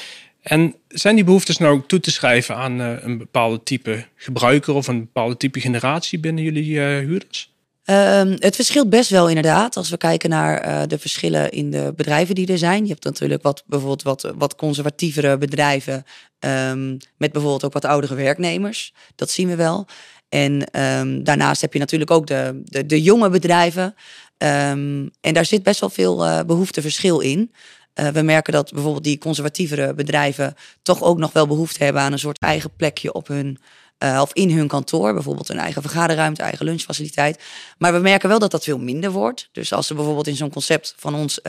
En 0.42 0.74
zijn 0.88 1.14
die 1.14 1.24
behoeftes 1.24 1.58
nou 1.58 1.74
ook 1.74 1.88
toe 1.88 2.00
te 2.00 2.10
schrijven 2.10 2.56
aan 2.56 2.78
een 2.78 3.18
bepaalde 3.18 3.62
type 3.62 4.04
gebruiker 4.16 4.74
of 4.74 4.86
een 4.86 5.00
bepaalde 5.00 5.36
type 5.36 5.60
generatie 5.60 6.18
binnen 6.18 6.44
jullie 6.44 6.80
huurders? 6.80 7.52
Um, 7.84 8.36
het 8.38 8.54
verschilt 8.54 8.90
best 8.90 9.10
wel 9.10 9.28
inderdaad. 9.28 9.76
Als 9.76 9.90
we 9.90 9.96
kijken 9.96 10.30
naar 10.30 10.88
de 10.88 10.98
verschillen 10.98 11.50
in 11.50 11.70
de 11.70 11.92
bedrijven 11.96 12.34
die 12.34 12.46
er 12.46 12.58
zijn. 12.58 12.82
Je 12.82 12.90
hebt 12.90 13.04
natuurlijk 13.04 13.42
wat, 13.42 13.62
bijvoorbeeld 13.66 14.02
wat, 14.02 14.32
wat 14.36 14.56
conservatievere 14.56 15.38
bedrijven. 15.38 16.04
Um, 16.40 16.96
met 17.16 17.32
bijvoorbeeld 17.32 17.64
ook 17.64 17.72
wat 17.72 17.84
oudere 17.84 18.14
werknemers. 18.14 18.94
Dat 19.14 19.30
zien 19.30 19.48
we 19.48 19.56
wel. 19.56 19.86
En 20.34 20.80
um, 20.80 21.24
daarnaast 21.24 21.60
heb 21.60 21.72
je 21.72 21.78
natuurlijk 21.78 22.10
ook 22.10 22.26
de, 22.26 22.62
de, 22.64 22.86
de 22.86 23.02
jonge 23.02 23.30
bedrijven. 23.30 23.94
Um, 24.38 25.10
en 25.20 25.34
daar 25.34 25.44
zit 25.44 25.62
best 25.62 25.80
wel 25.80 25.90
veel 25.90 26.26
uh, 26.26 26.40
behoefteverschil 26.40 27.20
in. 27.20 27.52
Uh, 27.94 28.08
we 28.08 28.22
merken 28.22 28.52
dat 28.52 28.72
bijvoorbeeld 28.72 29.04
die 29.04 29.18
conservatievere 29.18 29.94
bedrijven 29.94 30.54
toch 30.82 31.02
ook 31.02 31.18
nog 31.18 31.32
wel 31.32 31.46
behoefte 31.46 31.84
hebben 31.84 32.02
aan 32.02 32.12
een 32.12 32.18
soort 32.18 32.38
eigen 32.38 32.70
plekje 32.76 33.12
op 33.12 33.28
hun 33.28 33.58
uh, 33.98 34.18
of 34.22 34.32
in 34.32 34.50
hun 34.50 34.68
kantoor. 34.68 35.14
Bijvoorbeeld 35.14 35.48
een 35.48 35.58
eigen 35.58 35.82
vergaderruimte, 35.82 36.42
eigen 36.42 36.64
lunchfaciliteit. 36.64 37.42
Maar 37.78 37.92
we 37.92 37.98
merken 37.98 38.28
wel 38.28 38.38
dat 38.38 38.50
dat 38.50 38.64
veel 38.64 38.78
minder 38.78 39.10
wordt. 39.10 39.48
Dus 39.52 39.72
als 39.72 39.86
ze 39.86 39.94
bijvoorbeeld 39.94 40.26
in 40.26 40.36
zo'n 40.36 40.50
concept 40.50 40.94
van 40.96 41.14
ons, 41.14 41.40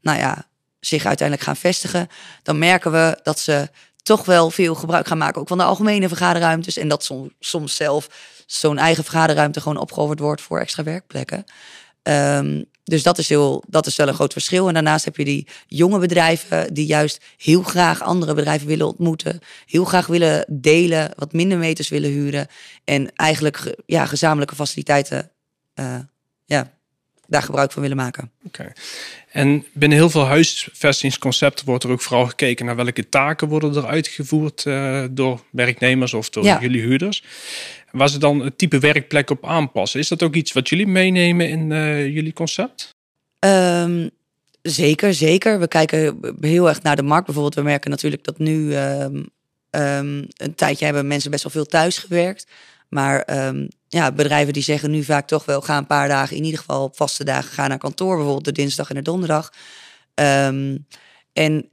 nou 0.00 0.18
ja, 0.18 0.46
zich 0.80 1.06
uiteindelijk 1.06 1.46
gaan 1.46 1.56
vestigen, 1.56 2.08
dan 2.42 2.58
merken 2.58 2.92
we 2.92 3.20
dat 3.22 3.38
ze 3.38 3.68
toch 4.02 4.24
wel 4.24 4.50
veel 4.50 4.74
gebruik 4.74 5.06
gaan 5.06 5.18
maken 5.18 5.40
ook 5.40 5.48
van 5.48 5.58
de 5.58 5.64
algemene 5.64 6.08
vergaderruimtes. 6.08 6.76
En 6.76 6.88
dat 6.88 7.04
soms, 7.04 7.30
soms 7.38 7.76
zelf 7.76 8.08
zo'n 8.46 8.78
eigen 8.78 9.04
vergaderruimte 9.04 9.60
gewoon 9.60 9.78
opgeofferd 9.78 10.18
wordt 10.18 10.42
voor 10.42 10.60
extra 10.60 10.82
werkplekken. 10.82 11.44
Um, 12.02 12.64
dus 12.84 13.02
dat 13.02 13.18
is, 13.18 13.28
heel, 13.28 13.62
dat 13.66 13.86
is 13.86 13.96
wel 13.96 14.08
een 14.08 14.14
groot 14.14 14.32
verschil. 14.32 14.68
En 14.68 14.74
daarnaast 14.74 15.04
heb 15.04 15.16
je 15.16 15.24
die 15.24 15.46
jonge 15.66 15.98
bedrijven 15.98 16.74
die 16.74 16.86
juist 16.86 17.24
heel 17.36 17.62
graag 17.62 18.02
andere 18.02 18.34
bedrijven 18.34 18.66
willen 18.66 18.86
ontmoeten. 18.86 19.40
Heel 19.66 19.84
graag 19.84 20.06
willen 20.06 20.44
delen, 20.48 21.10
wat 21.16 21.32
minder 21.32 21.58
meters 21.58 21.88
willen 21.88 22.10
huren. 22.10 22.46
En 22.84 23.12
eigenlijk 23.14 23.76
ja, 23.86 24.06
gezamenlijke 24.06 24.54
faciliteiten 24.54 25.30
uh, 25.74 25.98
ja, 26.44 26.79
daar 27.30 27.42
gebruik 27.42 27.72
van 27.72 27.82
willen 27.82 27.96
maken. 27.96 28.30
Oké. 28.44 28.72
En 29.32 29.64
binnen 29.72 29.98
heel 29.98 30.10
veel 30.10 30.26
huisvestingsconcepten 30.26 31.66
wordt 31.66 31.84
er 31.84 31.90
ook 31.90 32.00
vooral 32.00 32.26
gekeken 32.26 32.66
naar 32.66 32.76
welke 32.76 33.08
taken 33.08 33.48
worden 33.48 33.76
er 33.76 33.86
uitgevoerd 33.86 34.64
uh, 34.64 35.04
door 35.10 35.44
werknemers 35.50 36.14
of 36.14 36.30
door 36.30 36.44
jullie 36.44 36.80
huurders. 36.80 37.24
Waar 37.90 38.08
ze 38.08 38.18
dan 38.18 38.40
het 38.40 38.58
type 38.58 38.78
werkplek 38.78 39.30
op 39.30 39.46
aanpassen. 39.46 40.00
Is 40.00 40.08
dat 40.08 40.22
ook 40.22 40.34
iets 40.34 40.52
wat 40.52 40.68
jullie 40.68 40.86
meenemen 40.86 41.48
in 41.48 41.70
uh, 41.70 42.06
jullie 42.06 42.32
concept? 42.32 42.94
Um, 43.38 44.10
zeker, 44.62 45.14
zeker. 45.14 45.60
We 45.60 45.68
kijken 45.68 46.18
heel 46.40 46.68
erg 46.68 46.82
naar 46.82 46.96
de 46.96 47.02
markt. 47.02 47.24
Bijvoorbeeld, 47.24 47.54
we 47.54 47.62
merken 47.62 47.90
natuurlijk 47.90 48.24
dat 48.24 48.38
nu 48.38 48.76
um, 48.76 49.26
um, 49.70 50.26
een 50.36 50.54
tijdje 50.54 50.84
hebben 50.84 51.06
mensen 51.06 51.30
best 51.30 51.42
wel 51.42 51.52
veel 51.52 51.66
thuis 51.66 51.98
gewerkt. 51.98 52.46
Maar 52.88 53.46
um, 53.46 53.68
ja, 53.90 54.12
bedrijven 54.12 54.52
die 54.52 54.62
zeggen 54.62 54.90
nu 54.90 55.04
vaak 55.04 55.26
toch 55.26 55.44
wel, 55.44 55.60
ga 55.60 55.76
een 55.76 55.86
paar 55.86 56.08
dagen, 56.08 56.36
in 56.36 56.44
ieder 56.44 56.58
geval 56.58 56.84
op 56.84 56.96
vaste 56.96 57.24
dagen, 57.24 57.52
ga 57.52 57.66
naar 57.66 57.78
kantoor, 57.78 58.14
bijvoorbeeld 58.14 58.44
de 58.44 58.52
dinsdag 58.52 58.88
en 58.88 58.94
de 58.94 59.02
donderdag. 59.02 59.52
Um, 60.14 60.86
en 61.32 61.68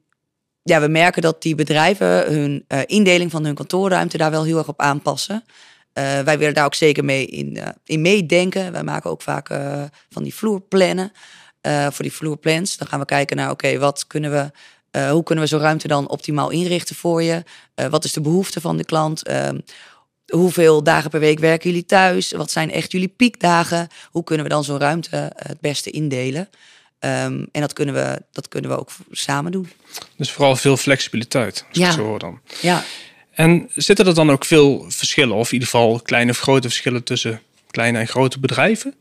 ja, 0.64 0.81
we 0.81 0.88
merken 0.88 1.22
dat 1.22 1.42
die 1.42 1.56
bedrijven 1.56 2.34
hun 2.34 2.66
uh, 2.68 2.80
indeling 2.86 3.31
van 3.31 3.46
hun 3.46 3.56
kantoorruimte 3.56 4.18
daar 4.18 4.31
wel 4.31 4.44
heel 4.44 4.58
erg 4.58 4.68
op 4.68 4.81
aanpassen. 4.81 5.44
Uh, 5.94 6.20
wij 6.20 6.38
willen 6.38 6.53
daar 6.53 6.65
ook 6.65 6.75
zeker 6.75 7.06
mee 7.06 7.25
in, 7.25 7.56
uh, 7.56 7.68
in 7.86 8.01
meedenken. 8.01 8.72
Wij 8.72 8.84
maken 8.84 9.10
ook 9.10 9.22
vaak 9.22 9.48
van 10.10 10.24
die 10.24 10.34
vloerplannen. 10.36 11.12
voor 11.62 12.03
die 12.06 12.13
vloerplans. 12.13 12.77
Dan 12.77 12.88
gaan 12.88 13.00
we 13.00 13.06
kijken 13.06 13.38
naar, 13.38 13.51
oké, 13.51 13.77
wat 13.77 14.08
kunnen 14.08 14.32
we 14.32 14.51
hoe 15.12 15.24
kunnen 15.24 15.44
we 15.44 15.50
zo'n 15.50 15.60
ruimte 15.60 15.88
dan 15.88 16.10
optimaal 16.10 16.50
inrichten 16.50 16.96
voor 16.96 17.24
je? 17.24 17.44
Uh, 17.75 17.86
wat 17.86 18.03
is 18.03 18.13
de 18.13 18.22
behoefte 18.22 18.62
van 18.62 18.77
de 18.77 18.86
klant? 18.86 19.30
Uh, 19.30 19.50
hoeveel 20.27 20.84
dagen 20.84 21.10
per 21.10 21.19
week 21.19 21.39
werken 21.39 21.69
jullie 21.69 21.86
thuis? 21.86 22.31
Wat 22.31 22.51
zijn 22.51 22.72
echt 22.72 22.91
jullie 22.91 23.07
piekdagen? 23.07 23.88
Hoe 24.12 24.24
kunnen 24.24 24.46
we 24.46 24.51
dan 24.51 24.63
zo'n 24.63 24.79
ruimte 24.79 25.17
eh, 25.17 25.48
het 25.48 25.60
beste 25.60 25.89
indelen? 25.89 26.50
Um, 27.00 27.48
en 27.51 27.62
dat 27.62 27.74
kunnen, 27.74 27.93
we, 27.96 28.22
dat 28.31 28.48
kunnen 28.48 28.72
we 28.72 28.79
ook 28.79 28.89
samen 29.12 29.51
doen. 29.51 29.69
Dus 30.15 30.31
vooral 30.31 30.55
veel 30.55 30.77
flexibiliteit, 30.77 31.65
als 31.69 31.77
ja. 31.77 31.88
ik 31.88 31.93
zo 31.93 32.03
hoor 32.03 32.19
dan. 32.19 32.39
Ja. 32.62 32.84
En 33.31 33.69
zitten 33.75 34.05
er 34.05 34.13
dan 34.13 34.31
ook 34.31 34.46
veel 34.46 34.86
verschillen, 34.88 35.36
of 35.36 35.48
in 35.48 35.53
ieder 35.53 35.67
geval 35.67 36.00
kleine 36.00 36.31
of 36.31 36.39
grote 36.39 36.67
verschillen 36.67 37.03
tussen 37.03 37.41
kleine 37.72 38.00
en 38.00 38.07
grote 38.07 38.39
bedrijven? 38.39 38.96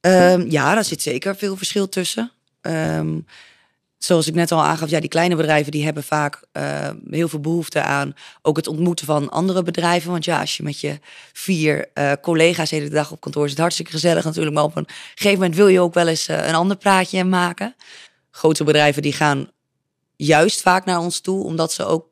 Um, 0.00 0.50
ja, 0.50 0.74
daar 0.74 0.84
zit 0.84 1.02
zeker 1.02 1.36
veel 1.36 1.56
verschil 1.56 1.88
tussen. 1.88 2.32
Um, 2.60 3.26
zoals 4.04 4.26
ik 4.26 4.34
net 4.34 4.52
al 4.52 4.62
aangaf, 4.62 4.90
ja, 4.90 5.00
die 5.00 5.08
kleine 5.08 5.36
bedrijven 5.36 5.72
die 5.72 5.84
hebben 5.84 6.02
vaak 6.02 6.42
uh, 6.52 6.88
heel 7.10 7.28
veel 7.28 7.40
behoefte 7.40 7.82
aan 7.82 8.14
ook 8.42 8.56
het 8.56 8.66
ontmoeten 8.66 9.06
van 9.06 9.30
andere 9.30 9.62
bedrijven. 9.62 10.10
Want 10.10 10.24
ja, 10.24 10.40
als 10.40 10.56
je 10.56 10.62
met 10.62 10.80
je 10.80 10.98
vier 11.32 11.88
uh, 11.94 12.12
collega's 12.20 12.70
de 12.70 12.76
hele 12.76 12.88
dag 12.88 13.10
op 13.10 13.20
kantoor 13.20 13.48
zit, 13.48 13.58
hartstikke 13.58 13.90
gezellig 13.90 14.24
natuurlijk. 14.24 14.54
Maar 14.54 14.64
op 14.64 14.76
een 14.76 14.88
gegeven 15.14 15.38
moment 15.38 15.56
wil 15.56 15.68
je 15.68 15.80
ook 15.80 15.94
wel 15.94 16.08
eens 16.08 16.28
uh, 16.28 16.46
een 16.46 16.54
ander 16.54 16.76
praatje 16.76 17.24
maken. 17.24 17.74
Grote 18.30 18.64
bedrijven 18.64 19.02
die 19.02 19.12
gaan 19.12 19.50
juist 20.16 20.60
vaak 20.60 20.84
naar 20.84 21.00
ons 21.00 21.20
toe, 21.20 21.44
omdat 21.44 21.72
ze 21.72 21.84
ook 21.84 22.10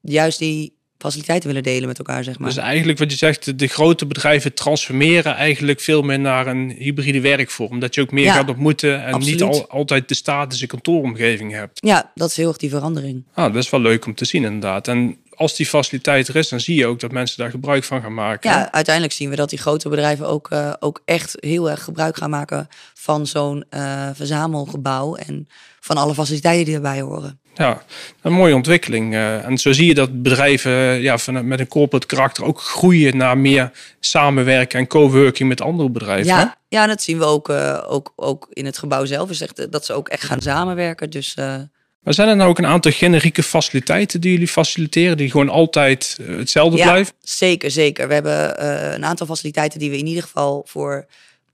juist 0.00 0.38
die 0.38 0.77
faciliteiten 0.98 1.48
willen 1.48 1.62
delen 1.62 1.88
met 1.88 1.98
elkaar, 1.98 2.24
zeg 2.24 2.38
maar. 2.38 2.48
Dus 2.48 2.58
eigenlijk 2.58 2.98
wat 2.98 3.10
je 3.10 3.16
zegt, 3.16 3.58
de 3.58 3.66
grote 3.66 4.06
bedrijven 4.06 4.54
transformeren 4.54 5.34
eigenlijk 5.34 5.80
veel 5.80 6.02
meer 6.02 6.18
naar 6.18 6.46
een 6.46 6.74
hybride 6.78 7.20
werkvorm. 7.20 7.80
Dat 7.80 7.94
je 7.94 8.00
ook 8.00 8.10
meer 8.10 8.24
ja, 8.24 8.32
gaat 8.32 8.48
ontmoeten 8.48 9.04
en 9.04 9.12
absoluut. 9.12 9.40
niet 9.40 9.48
al, 9.48 9.68
altijd 9.68 10.08
de 10.08 10.14
statische 10.14 10.66
kantooromgeving 10.66 11.52
hebt. 11.52 11.78
Ja, 11.86 12.10
dat 12.14 12.30
is 12.30 12.36
heel 12.36 12.48
erg 12.48 12.56
die 12.56 12.70
verandering. 12.70 13.24
Ah, 13.34 13.52
dat 13.52 13.62
is 13.62 13.70
wel 13.70 13.80
leuk 13.80 14.06
om 14.06 14.14
te 14.14 14.24
zien 14.24 14.44
inderdaad. 14.44 14.88
En 14.88 15.18
als 15.38 15.56
die 15.56 15.66
faciliteit 15.66 16.28
er 16.28 16.36
is, 16.36 16.48
dan 16.48 16.60
zie 16.60 16.76
je 16.76 16.86
ook 16.86 17.00
dat 17.00 17.12
mensen 17.12 17.38
daar 17.38 17.50
gebruik 17.50 17.84
van 17.84 18.02
gaan 18.02 18.14
maken. 18.14 18.50
Ja, 18.50 18.72
uiteindelijk 18.72 19.14
zien 19.14 19.30
we 19.30 19.36
dat 19.36 19.50
die 19.50 19.58
grote 19.58 19.88
bedrijven 19.88 20.26
ook, 20.26 20.50
uh, 20.52 20.72
ook 20.80 21.02
echt 21.04 21.36
heel 21.40 21.70
erg 21.70 21.84
gebruik 21.84 22.16
gaan 22.16 22.30
maken 22.30 22.68
van 23.08 23.26
zo'n 23.26 23.64
uh, 23.70 24.08
verzamelgebouw 24.14 25.14
en 25.14 25.48
van 25.80 25.96
alle 25.96 26.14
faciliteiten 26.14 26.64
die 26.64 26.74
erbij 26.74 27.00
horen. 27.00 27.40
Ja, 27.54 27.82
een 28.22 28.32
mooie 28.32 28.54
ontwikkeling. 28.54 29.14
Uh, 29.14 29.44
en 29.44 29.58
zo 29.58 29.72
zie 29.72 29.86
je 29.86 29.94
dat 29.94 30.22
bedrijven 30.22 31.00
ja, 31.00 31.18
van, 31.18 31.48
met 31.48 31.60
een 31.60 31.68
corporate 31.68 32.06
karakter 32.06 32.44
ook 32.44 32.60
groeien 32.60 33.16
naar 33.16 33.38
meer 33.38 33.70
samenwerken 34.00 34.78
en 34.78 34.86
co-working 34.86 35.48
met 35.48 35.60
andere 35.60 35.90
bedrijven. 35.90 36.26
Ja, 36.26 36.56
ja 36.68 36.86
dat 36.86 37.02
zien 37.02 37.18
we 37.18 37.24
ook, 37.24 37.48
ook, 37.86 38.12
ook 38.16 38.46
in 38.52 38.64
het 38.64 38.78
gebouw 38.78 39.04
zelf. 39.04 39.30
Is 39.30 39.40
echt, 39.40 39.72
dat 39.72 39.84
ze 39.84 39.92
ook 39.92 40.08
echt 40.08 40.24
gaan 40.24 40.40
samenwerken. 40.40 41.10
Dus 41.10 41.34
maar 42.02 42.14
zijn 42.14 42.28
er 42.28 42.36
nou 42.36 42.50
ook 42.50 42.58
een 42.58 42.66
aantal 42.66 42.92
generieke 42.92 43.42
faciliteiten 43.42 44.20
die 44.20 44.32
jullie 44.32 44.48
faciliteren, 44.48 45.16
die 45.16 45.30
gewoon 45.30 45.48
altijd 45.48 46.18
hetzelfde 46.22 46.76
ja, 46.76 46.84
blijven? 46.84 47.14
Zeker, 47.20 47.70
zeker. 47.70 48.08
We 48.08 48.14
hebben 48.14 48.64
een 48.94 49.04
aantal 49.04 49.26
faciliteiten 49.26 49.78
die 49.78 49.90
we 49.90 49.98
in 49.98 50.06
ieder 50.06 50.22
geval 50.22 50.62
voor 50.66 51.06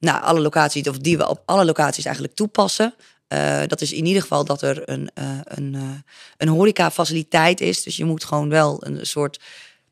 nou, 0.04 0.22
alle 0.22 0.40
locaties, 0.40 0.88
of 0.88 0.98
die 0.98 1.16
we 1.16 1.28
op 1.28 1.42
alle 1.44 1.64
locaties 1.64 2.04
eigenlijk 2.04 2.36
toepassen. 2.36 2.94
Uh, 3.28 3.60
dat 3.66 3.80
is 3.80 3.92
in 3.92 4.06
ieder 4.06 4.22
geval 4.22 4.44
dat 4.44 4.62
er 4.62 4.88
een, 4.88 5.10
een, 5.44 6.04
een 6.36 6.48
horecafaciliteit 6.48 7.60
is. 7.60 7.82
Dus 7.82 7.96
je 7.96 8.04
moet 8.04 8.24
gewoon 8.24 8.48
wel 8.48 8.86
een 8.86 9.06
soort. 9.06 9.40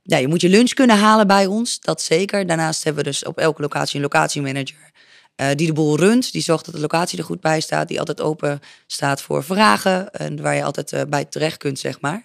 Ja, 0.03 0.17
je 0.17 0.29
moet 0.29 0.41
je 0.41 0.49
lunch 0.49 0.73
kunnen 0.73 0.99
halen 0.99 1.27
bij 1.27 1.47
ons, 1.47 1.81
dat 1.81 2.03
zeker. 2.03 2.47
Daarnaast 2.47 2.85
hebben 2.85 3.05
we 3.05 3.11
dus 3.11 3.25
op 3.25 3.39
elke 3.39 3.63
locatie 3.63 3.97
een 3.97 4.03
locatiemanager 4.03 4.93
uh, 5.37 5.49
die 5.55 5.67
de 5.67 5.73
boel 5.73 5.97
runt. 5.99 6.33
Die 6.33 6.43
zorgt 6.43 6.65
dat 6.65 6.75
de 6.75 6.81
locatie 6.81 7.19
er 7.19 7.25
goed 7.25 7.41
bij 7.41 7.61
staat. 7.61 7.89
Die 7.89 7.99
altijd 7.99 8.21
open 8.21 8.61
staat 8.87 9.23
voor 9.23 9.45
vragen. 9.45 10.11
En 10.11 10.43
waar 10.43 10.55
je 10.55 10.65
altijd 10.65 10.93
uh, 10.93 11.01
bij 11.09 11.25
terecht 11.25 11.57
kunt, 11.57 11.79
zeg 11.79 12.01
maar. 12.01 12.25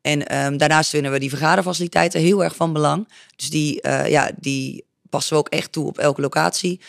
En 0.00 0.44
um, 0.44 0.56
daarnaast 0.56 0.90
vinden 0.90 1.12
we 1.12 1.18
die 1.18 1.28
vergaderfaciliteiten 1.28 2.20
heel 2.20 2.44
erg 2.44 2.56
van 2.56 2.72
belang. 2.72 3.08
Dus 3.36 3.50
die, 3.50 3.86
uh, 3.86 4.08
ja, 4.08 4.30
die 4.36 4.84
passen 5.10 5.32
we 5.32 5.38
ook 5.38 5.48
echt 5.48 5.72
toe 5.72 5.86
op 5.86 5.98
elke 5.98 6.20
locatie. 6.20 6.80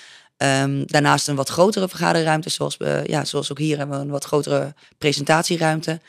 Um, 0.44 0.84
daarnaast 0.86 1.28
een 1.28 1.36
wat 1.36 1.50
grotere 1.50 1.88
vergaderruimte, 1.88 2.50
zoals, 2.50 2.78
we, 2.78 3.04
ja, 3.06 3.26
zoals 3.26 3.52
ook 3.52 3.58
hier 3.58 3.78
hebben 3.78 3.98
we 3.98 4.04
een 4.04 4.12
wat 4.12 4.26
grotere 4.26 4.74
presentatieruimte. 4.98 6.00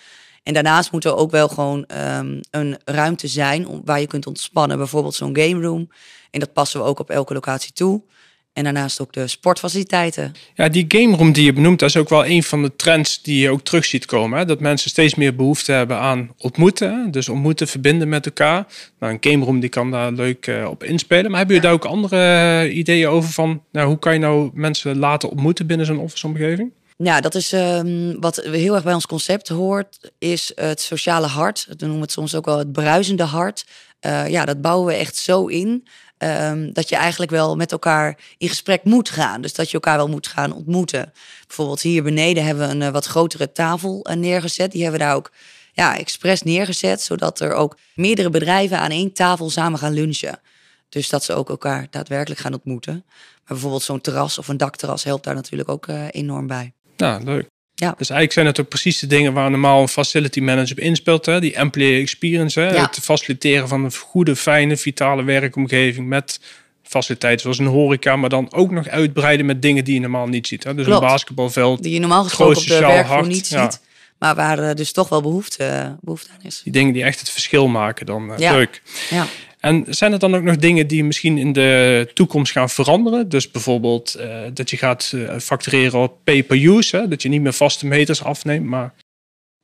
En 0.42 0.54
daarnaast 0.54 0.92
moet 0.92 1.04
er 1.04 1.16
ook 1.16 1.30
wel 1.30 1.48
gewoon 1.48 1.84
um, 2.18 2.40
een 2.50 2.78
ruimte 2.84 3.28
zijn 3.28 3.82
waar 3.84 4.00
je 4.00 4.06
kunt 4.06 4.26
ontspannen. 4.26 4.76
Bijvoorbeeld 4.76 5.14
zo'n 5.14 5.36
game 5.36 5.62
room. 5.62 5.90
En 6.30 6.40
dat 6.40 6.52
passen 6.52 6.80
we 6.80 6.86
ook 6.86 6.98
op 6.98 7.10
elke 7.10 7.34
locatie 7.34 7.72
toe. 7.72 8.02
En 8.52 8.64
daarnaast 8.64 9.00
ook 9.00 9.12
de 9.12 9.26
sportfaciliteiten. 9.26 10.34
Ja, 10.54 10.68
die 10.68 10.84
game 10.88 11.16
room 11.16 11.32
die 11.32 11.44
je 11.44 11.52
benoemt, 11.52 11.78
dat 11.78 11.88
is 11.88 11.96
ook 11.96 12.08
wel 12.08 12.26
een 12.26 12.42
van 12.42 12.62
de 12.62 12.76
trends 12.76 13.22
die 13.22 13.40
je 13.40 13.50
ook 13.50 13.62
terug 13.62 13.84
ziet 13.84 14.06
komen. 14.06 14.38
Hè? 14.38 14.44
Dat 14.44 14.60
mensen 14.60 14.90
steeds 14.90 15.14
meer 15.14 15.34
behoefte 15.34 15.72
hebben 15.72 15.98
aan 15.98 16.30
ontmoeten. 16.38 17.10
Dus 17.10 17.28
ontmoeten, 17.28 17.68
verbinden 17.68 18.08
met 18.08 18.26
elkaar. 18.26 18.66
Nou, 18.98 19.12
een 19.12 19.30
game 19.30 19.44
room 19.44 19.60
die 19.60 19.68
kan 19.68 19.90
daar 19.90 20.12
leuk 20.12 20.46
uh, 20.46 20.68
op 20.68 20.84
inspelen. 20.84 21.30
Maar 21.30 21.38
hebben 21.38 21.56
jullie 21.56 21.70
daar 21.70 21.80
ook 21.80 21.92
andere 21.92 22.64
uh, 22.64 22.76
ideeën 22.76 23.08
over 23.08 23.30
van 23.30 23.62
nou, 23.72 23.88
hoe 23.88 23.98
kan 23.98 24.12
je 24.12 24.18
nou 24.18 24.50
mensen 24.54 24.98
laten 24.98 25.30
ontmoeten 25.30 25.66
binnen 25.66 25.86
zo'n 25.86 25.98
office 25.98 26.26
omgeving? 26.26 26.72
Ja, 26.96 27.20
dat 27.20 27.34
is 27.34 27.52
um, 27.52 28.20
wat 28.20 28.36
heel 28.36 28.74
erg 28.74 28.84
bij 28.84 28.94
ons 28.94 29.06
concept 29.06 29.48
hoort, 29.48 30.10
is 30.18 30.52
het 30.54 30.80
sociale 30.80 31.26
hart. 31.26 31.66
We 31.68 31.74
noemen 31.78 32.00
het 32.00 32.12
soms 32.12 32.34
ook 32.34 32.44
wel 32.44 32.58
het 32.58 32.72
bruisende 32.72 33.22
hart. 33.22 33.64
Uh, 34.06 34.28
ja, 34.28 34.44
dat 34.44 34.60
bouwen 34.60 34.86
we 34.86 34.94
echt 34.94 35.16
zo 35.16 35.46
in 35.46 35.86
Um, 36.22 36.72
dat 36.72 36.88
je 36.88 36.96
eigenlijk 36.96 37.30
wel 37.30 37.56
met 37.56 37.72
elkaar 37.72 38.18
in 38.38 38.48
gesprek 38.48 38.84
moet 38.84 39.10
gaan. 39.10 39.40
Dus 39.40 39.54
dat 39.54 39.66
je 39.66 39.74
elkaar 39.74 39.96
wel 39.96 40.08
moet 40.08 40.26
gaan 40.26 40.52
ontmoeten. 40.52 41.12
Bijvoorbeeld 41.46 41.80
hier 41.80 42.02
beneden 42.02 42.44
hebben 42.44 42.68
we 42.68 42.74
een 42.74 42.80
uh, 42.80 42.88
wat 42.88 43.06
grotere 43.06 43.52
tafel 43.52 44.06
uh, 44.10 44.16
neergezet. 44.16 44.72
Die 44.72 44.82
hebben 44.82 45.00
we 45.00 45.06
daar 45.06 45.16
ook 45.16 45.32
ja, 45.72 45.98
expres 45.98 46.42
neergezet, 46.42 47.00
zodat 47.02 47.40
er 47.40 47.52
ook 47.52 47.76
meerdere 47.94 48.30
bedrijven 48.30 48.78
aan 48.78 48.90
één 48.90 49.12
tafel 49.12 49.50
samen 49.50 49.78
gaan 49.78 49.92
lunchen. 49.92 50.40
Dus 50.88 51.08
dat 51.08 51.24
ze 51.24 51.34
ook 51.34 51.48
elkaar 51.48 51.86
daadwerkelijk 51.90 52.40
gaan 52.40 52.54
ontmoeten. 52.54 53.04
Maar 53.06 53.42
bijvoorbeeld 53.44 53.82
zo'n 53.82 54.00
terras 54.00 54.38
of 54.38 54.48
een 54.48 54.56
dakterras 54.56 55.04
helpt 55.04 55.24
daar 55.24 55.34
natuurlijk 55.34 55.68
ook 55.68 55.86
uh, 55.86 56.04
enorm 56.10 56.46
bij. 56.46 56.72
Ja, 56.96 57.18
leuk. 57.18 57.51
Ja. 57.74 57.94
Dus 57.98 58.10
eigenlijk 58.10 58.32
zijn 58.32 58.46
het 58.46 58.60
ook 58.60 58.68
precies 58.68 58.98
de 58.98 59.06
dingen 59.06 59.32
waar 59.32 59.50
normaal 59.50 59.82
een 59.82 59.88
facility 59.88 60.40
manager 60.40 60.72
op 60.72 60.78
inspeelt. 60.78 61.26
Hè? 61.26 61.40
Die 61.40 61.54
employee 61.54 62.00
experience. 62.00 62.60
Hè? 62.60 62.74
Ja. 62.74 62.82
Het 62.82 62.98
faciliteren 63.02 63.68
van 63.68 63.84
een 63.84 63.92
goede, 63.94 64.36
fijne, 64.36 64.76
vitale 64.76 65.22
werkomgeving 65.22 66.06
met 66.06 66.40
faciliteiten 66.82 67.40
zoals 67.40 67.58
een 67.58 67.66
horeca, 67.66 68.16
maar 68.16 68.28
dan 68.28 68.52
ook 68.52 68.70
nog 68.70 68.88
uitbreiden 68.88 69.46
met 69.46 69.62
dingen 69.62 69.84
die 69.84 69.94
je 69.94 70.00
normaal 70.00 70.26
niet 70.26 70.46
ziet. 70.46 70.64
Hè? 70.64 70.74
Dus 70.74 70.84
Klopt. 70.84 71.02
een 71.02 71.08
basketbalveld. 71.08 71.82
Die 71.82 71.92
je 71.92 71.98
normaal 71.98 72.24
gesproken 72.24 72.56
op 72.56 72.66
de 72.66 72.78
werkvloer 72.78 73.26
niet 73.26 73.48
ja. 73.48 73.62
ziet. 73.62 73.80
Maar 74.18 74.34
waar 74.34 74.58
uh, 74.58 74.74
dus 74.74 74.92
toch 74.92 75.08
wel 75.08 75.22
behoefte, 75.22 75.96
behoefte 76.00 76.30
aan 76.30 76.42
is. 76.42 76.60
Die 76.64 76.72
dingen 76.72 76.92
die 76.92 77.02
echt 77.02 77.20
het 77.20 77.30
verschil 77.30 77.68
maken, 77.68 78.06
dan 78.06 78.32
ja. 78.36 78.52
leuk. 78.52 78.82
Ja. 79.10 79.26
En 79.62 79.84
zijn 79.88 80.12
er 80.12 80.18
dan 80.18 80.34
ook 80.34 80.42
nog 80.42 80.56
dingen 80.56 80.86
die 80.86 81.04
misschien 81.04 81.38
in 81.38 81.52
de 81.52 82.10
toekomst 82.14 82.52
gaan 82.52 82.70
veranderen? 82.70 83.28
Dus 83.28 83.50
bijvoorbeeld 83.50 84.16
uh, 84.18 84.40
dat 84.54 84.70
je 84.70 84.76
gaat 84.76 85.12
uh, 85.14 85.38
factureren 85.38 86.00
op 86.00 86.18
pay-per-use, 86.24 87.06
dat 87.08 87.22
je 87.22 87.28
niet 87.28 87.40
meer 87.40 87.52
vaste 87.52 87.86
meters 87.86 88.24
afneemt, 88.24 88.66
maar... 88.66 88.94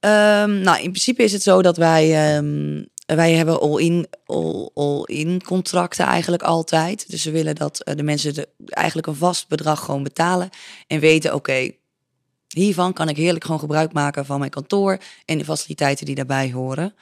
Um, 0.00 0.60
nou, 0.60 0.76
in 0.76 0.90
principe 0.90 1.22
is 1.22 1.32
het 1.32 1.42
zo 1.42 1.62
dat 1.62 1.76
wij, 1.76 2.36
um, 2.36 2.88
wij 3.06 3.32
hebben 3.32 3.60
all-in 3.60 4.06
all, 4.26 4.70
all 4.74 5.02
in 5.04 5.42
contracten 5.42 6.06
eigenlijk 6.06 6.42
altijd. 6.42 7.10
Dus 7.10 7.24
we 7.24 7.30
willen 7.30 7.54
dat 7.54 7.82
uh, 7.84 7.94
de 7.94 8.02
mensen 8.02 8.46
eigenlijk 8.64 9.06
een 9.06 9.14
vast 9.14 9.48
bedrag 9.48 9.84
gewoon 9.84 10.02
betalen 10.02 10.50
en 10.86 11.00
weten, 11.00 11.34
oké, 11.34 11.70
hiervan 12.48 12.92
kan 12.92 13.08
ik 13.08 13.16
heerlijk 13.16 13.44
gewoon 13.44 13.60
gebruik 13.60 13.92
maken 13.92 14.26
van 14.26 14.38
mijn 14.38 14.50
kantoor 14.50 14.98
en 15.24 15.38
de 15.38 15.44
faciliteiten 15.44 16.06
die 16.06 16.14
daarbij 16.14 16.50
horen. 16.50 16.94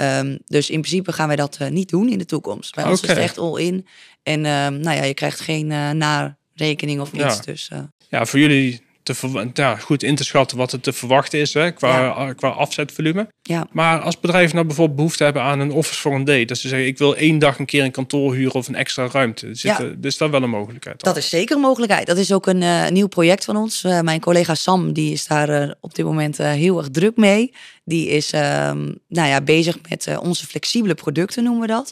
Um, 0.00 0.38
dus 0.46 0.70
in 0.70 0.80
principe 0.80 1.12
gaan 1.12 1.26
wij 1.26 1.36
dat 1.36 1.58
uh, 1.62 1.68
niet 1.68 1.88
doen 1.88 2.08
in 2.08 2.18
de 2.18 2.24
toekomst. 2.24 2.74
Bij 2.74 2.84
ons 2.84 2.98
okay. 2.98 3.10
is 3.10 3.16
het 3.16 3.24
echt 3.24 3.38
all 3.38 3.60
in. 3.60 3.86
En 4.22 4.38
um, 4.38 4.80
nou 4.80 4.96
ja, 4.96 5.04
je 5.04 5.14
krijgt 5.14 5.40
geen 5.40 5.70
uh, 5.70 5.90
narekening 5.90 7.00
of 7.00 7.12
iets. 7.12 7.22
Ja. 7.22 7.40
Dus, 7.44 7.70
uh... 7.72 7.78
ja, 8.08 8.26
voor 8.26 8.38
jullie 8.38 8.80
te 9.14 9.50
ja, 9.52 9.76
goed 9.76 10.02
in 10.02 10.14
te 10.14 10.24
schatten 10.24 10.56
wat 10.56 10.72
het 10.72 10.82
te 10.82 10.92
verwachten 10.92 11.38
is 11.38 11.54
hè, 11.54 11.70
qua, 11.70 12.00
ja. 12.00 12.32
qua 12.32 12.48
afzetvolume. 12.48 13.28
Ja. 13.42 13.66
Maar 13.72 14.00
als 14.00 14.20
bedrijven 14.20 14.54
nou 14.54 14.66
bijvoorbeeld 14.66 14.96
behoefte 14.96 15.24
hebben 15.24 15.42
aan 15.42 15.60
een 15.60 15.72
office 15.72 16.00
voor 16.00 16.14
een 16.14 16.24
day, 16.24 16.44
dat 16.44 16.58
ze 16.58 16.68
zeggen 16.68 16.86
ik 16.86 16.98
wil 16.98 17.16
één 17.16 17.38
dag 17.38 17.58
een 17.58 17.66
keer 17.66 17.84
een 17.84 17.90
kantoor 17.90 18.34
huren 18.34 18.54
of 18.54 18.68
een 18.68 18.74
extra 18.74 19.08
ruimte, 19.12 19.46
zit 19.46 19.60
ja. 19.60 19.80
er, 19.80 20.00
dus 20.00 20.16
dat 20.16 20.30
wel 20.30 20.42
een 20.42 20.50
mogelijkheid. 20.50 21.04
Dat 21.04 21.16
is 21.16 21.28
zeker 21.28 21.56
een 21.56 21.62
mogelijkheid. 21.62 22.06
Dat 22.06 22.16
is 22.16 22.32
ook 22.32 22.46
een 22.46 22.62
uh, 22.62 22.88
nieuw 22.88 23.06
project 23.06 23.44
van 23.44 23.56
ons. 23.56 23.84
Uh, 23.84 24.00
mijn 24.00 24.20
collega 24.20 24.54
Sam 24.54 24.92
die 24.92 25.12
is 25.12 25.26
daar 25.26 25.62
uh, 25.62 25.70
op 25.80 25.94
dit 25.94 26.04
moment 26.04 26.36
heel 26.36 26.78
erg 26.78 26.88
druk 26.90 27.16
mee. 27.16 27.54
Die 27.84 28.08
is 28.08 28.30
nou 28.30 28.98
ja, 29.08 29.40
bezig 29.40 29.78
met 29.88 30.18
onze 30.18 30.46
flexibele 30.46 30.94
producten 30.94 31.42
noemen 31.42 31.60
we 31.60 31.66
dat. 31.66 31.90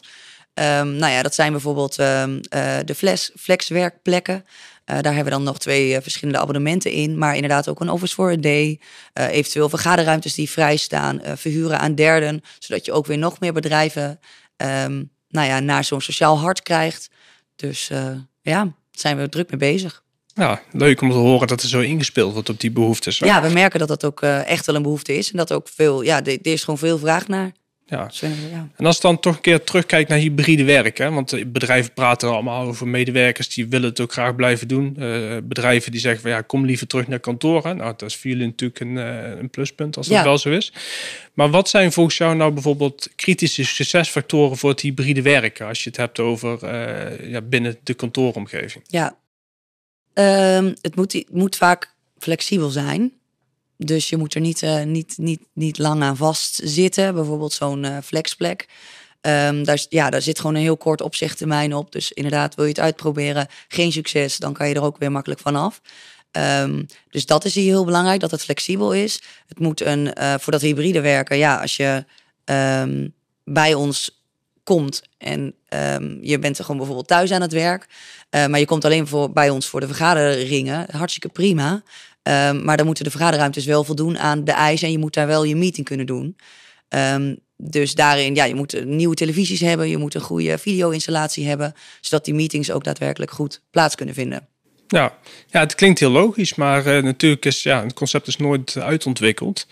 Um, 0.53 0.95
nou 0.95 1.11
ja, 1.13 1.21
dat 1.21 1.35
zijn 1.35 1.51
bijvoorbeeld 1.51 1.97
um, 1.97 2.41
de 2.85 2.93
flex, 2.95 3.31
flexwerkplekken. 3.39 4.45
Uh, 4.89 4.95
daar 5.01 5.13
hebben 5.13 5.23
we 5.23 5.29
dan 5.29 5.43
nog 5.43 5.59
twee 5.59 5.89
uh, 5.89 5.97
verschillende 6.01 6.39
abonnementen 6.39 6.91
in. 6.91 7.17
Maar 7.17 7.35
inderdaad 7.35 7.69
ook 7.69 7.79
een 7.79 7.89
office 7.89 8.13
for 8.13 8.31
a 8.31 8.35
day. 8.35 8.79
Uh, 9.13 9.27
eventueel 9.27 9.69
vergaderruimtes 9.69 10.33
die 10.33 10.49
vrij 10.49 10.77
staan. 10.77 11.21
verhuren 11.23 11.79
aan 11.79 11.95
derden. 11.95 12.41
Zodat 12.59 12.85
je 12.85 12.91
ook 12.91 13.05
weer 13.05 13.17
nog 13.17 13.39
meer 13.39 13.53
bedrijven 13.53 14.19
um, 14.57 15.11
nou 15.29 15.47
ja, 15.47 15.59
naar 15.59 15.83
zo'n 15.83 16.01
sociaal 16.01 16.39
hart 16.39 16.61
krijgt. 16.61 17.09
Dus 17.55 17.87
ja, 18.41 18.63
daar 18.63 18.73
zijn 18.91 19.17
we 19.17 19.29
druk 19.29 19.49
mee 19.49 19.59
bezig. 19.59 20.03
Ja, 20.33 20.61
leuk 20.71 21.01
om 21.01 21.09
te 21.09 21.15
horen 21.15 21.47
dat 21.47 21.61
er 21.61 21.69
zo 21.69 21.79
ingespeeld 21.79 22.33
wordt 22.33 22.49
op 22.49 22.59
die 22.59 22.71
behoeftes. 22.71 23.19
Hè? 23.19 23.25
Ja, 23.25 23.41
we 23.41 23.49
merken 23.49 23.79
dat 23.79 23.87
dat 23.87 24.05
ook 24.05 24.21
echt 24.21 24.65
wel 24.65 24.75
een 24.75 24.81
behoefte 24.81 25.17
is. 25.17 25.31
En 25.31 25.37
dat 25.37 25.53
ook 25.53 25.67
veel, 25.69 26.01
ja, 26.01 26.23
er 26.23 26.37
is 26.41 26.63
gewoon 26.63 26.79
veel 26.79 26.97
vraag 26.97 27.27
naar. 27.27 27.51
Ja. 27.89 28.09
ja. 28.51 28.67
En 28.75 28.85
als 28.85 28.95
je 28.95 29.01
dan 29.01 29.19
toch 29.19 29.35
een 29.35 29.41
keer 29.41 29.63
terugkijkt 29.63 30.09
naar 30.09 30.17
hybride 30.17 30.63
werk, 30.63 30.97
hè? 30.97 31.11
want 31.11 31.51
bedrijven 31.51 31.93
praten 31.93 32.29
allemaal 32.29 32.67
over 32.67 32.87
medewerkers 32.87 33.49
die 33.49 33.67
willen 33.67 33.89
het 33.89 33.99
ook 33.99 34.11
graag 34.11 34.35
blijven 34.35 34.67
doen. 34.67 34.95
Uh, 34.99 35.37
bedrijven 35.43 35.91
die 35.91 36.01
zeggen 36.01 36.21
van 36.21 36.31
ja, 36.31 36.41
kom 36.41 36.65
liever 36.65 36.87
terug 36.87 37.07
naar 37.07 37.19
kantoor. 37.19 37.63
Hè? 37.63 37.73
Nou, 37.73 37.93
dat 37.97 38.09
is 38.09 38.15
voor 38.15 38.29
jullie 38.29 38.45
natuurlijk 38.45 38.79
een, 38.79 38.95
uh, 38.95 39.39
een 39.39 39.49
pluspunt 39.49 39.97
als 39.97 40.07
dat 40.07 40.17
ja. 40.17 40.23
wel 40.23 40.37
zo 40.37 40.49
is. 40.49 40.73
Maar 41.33 41.49
wat 41.49 41.69
zijn 41.69 41.91
volgens 41.91 42.17
jou 42.17 42.35
nou 42.35 42.51
bijvoorbeeld 42.51 43.09
kritische 43.15 43.65
succesfactoren 43.65 44.57
voor 44.57 44.69
het 44.69 44.81
hybride 44.81 45.21
werken, 45.21 45.67
als 45.67 45.83
je 45.83 45.89
het 45.89 45.97
hebt 45.97 46.19
over 46.19 46.59
uh, 46.63 47.31
ja, 47.31 47.41
binnen 47.41 47.77
de 47.83 47.93
kantooromgeving? 47.93 48.83
Ja, 48.87 49.17
um, 50.13 50.73
het 50.81 50.95
moet, 50.95 51.23
moet 51.31 51.55
vaak 51.55 51.93
flexibel 52.19 52.69
zijn. 52.69 53.16
Dus 53.77 54.09
je 54.09 54.17
moet 54.17 54.35
er 54.35 54.41
niet, 54.41 54.61
uh, 54.61 54.83
niet, 54.83 55.13
niet, 55.17 55.41
niet 55.53 55.77
lang 55.77 56.03
aan 56.03 56.17
vastzitten. 56.17 57.13
Bijvoorbeeld 57.13 57.53
zo'n 57.53 57.83
uh, 57.83 57.97
flexplek. 58.03 58.67
Um, 59.21 59.63
daar, 59.63 59.85
ja, 59.89 60.09
daar 60.09 60.21
zit 60.21 60.39
gewoon 60.39 60.55
een 60.55 60.61
heel 60.61 60.77
kort 60.77 61.01
opzichttermijn 61.01 61.73
op. 61.73 61.91
Dus 61.91 62.11
inderdaad, 62.11 62.55
wil 62.55 62.65
je 62.65 62.71
het 62.71 62.79
uitproberen, 62.79 63.47
geen 63.67 63.91
succes, 63.91 64.37
dan 64.37 64.53
kan 64.53 64.67
je 64.67 64.75
er 64.75 64.83
ook 64.83 64.97
weer 64.97 65.11
makkelijk 65.11 65.41
vanaf. 65.41 65.81
Um, 66.31 66.85
dus 67.09 67.25
dat 67.25 67.45
is 67.45 67.55
hier 67.55 67.63
heel 67.63 67.85
belangrijk, 67.85 68.19
dat 68.19 68.31
het 68.31 68.43
flexibel 68.43 68.93
is. 68.93 69.21
Het 69.47 69.59
moet 69.59 69.81
een, 69.81 70.11
uh, 70.19 70.33
voor 70.39 70.51
dat 70.51 70.61
hybride 70.61 71.01
werken, 71.01 71.37
ja, 71.37 71.61
als 71.61 71.75
je 71.75 72.05
um, 72.45 73.13
bij 73.43 73.73
ons 73.73 74.21
komt 74.63 75.01
en 75.17 75.55
je 76.21 76.39
bent 76.39 76.57
er 76.57 76.63
gewoon 76.63 76.77
bijvoorbeeld 76.77 77.07
thuis 77.07 77.31
aan 77.31 77.41
het 77.41 77.51
werk, 77.51 77.87
maar 78.29 78.59
je 78.59 78.65
komt 78.65 78.85
alleen 78.85 79.07
voor, 79.07 79.31
bij 79.31 79.49
ons 79.49 79.67
voor 79.67 79.79
de 79.79 79.87
vergaderingen, 79.87 80.85
hartstikke 80.91 81.29
prima. 81.29 81.83
Um, 82.27 82.63
maar 82.63 82.77
dan 82.77 82.85
moeten 82.85 83.03
de 83.03 83.11
vergaderruimtes 83.11 83.65
wel 83.65 83.83
voldoen 83.83 84.17
aan 84.17 84.43
de 84.43 84.51
eisen 84.51 84.87
en 84.87 84.93
je 84.93 84.99
moet 84.99 85.13
daar 85.13 85.27
wel 85.27 85.43
je 85.43 85.55
meeting 85.55 85.85
kunnen 85.85 86.05
doen. 86.05 86.35
Um, 86.89 87.37
dus 87.57 87.95
daarin, 87.95 88.35
ja, 88.35 88.43
je 88.43 88.55
moet 88.55 88.85
nieuwe 88.85 89.15
televisies 89.15 89.59
hebben, 89.59 89.89
je 89.89 89.97
moet 89.97 90.15
een 90.15 90.21
goede 90.21 90.57
video-installatie 90.57 91.47
hebben, 91.47 91.73
zodat 92.01 92.25
die 92.25 92.33
meetings 92.33 92.71
ook 92.71 92.83
daadwerkelijk 92.83 93.31
goed 93.31 93.61
plaats 93.71 93.95
kunnen 93.95 94.15
vinden. 94.15 94.47
Ja, 94.87 95.17
ja 95.47 95.59
het 95.59 95.75
klinkt 95.75 95.99
heel 95.99 96.09
logisch, 96.09 96.55
maar 96.55 96.87
uh, 96.87 97.03
natuurlijk 97.03 97.45
is 97.45 97.63
ja, 97.63 97.83
het 97.83 97.93
concept 97.93 98.27
is 98.27 98.37
nooit 98.37 98.77
uitontwikkeld. 98.77 99.67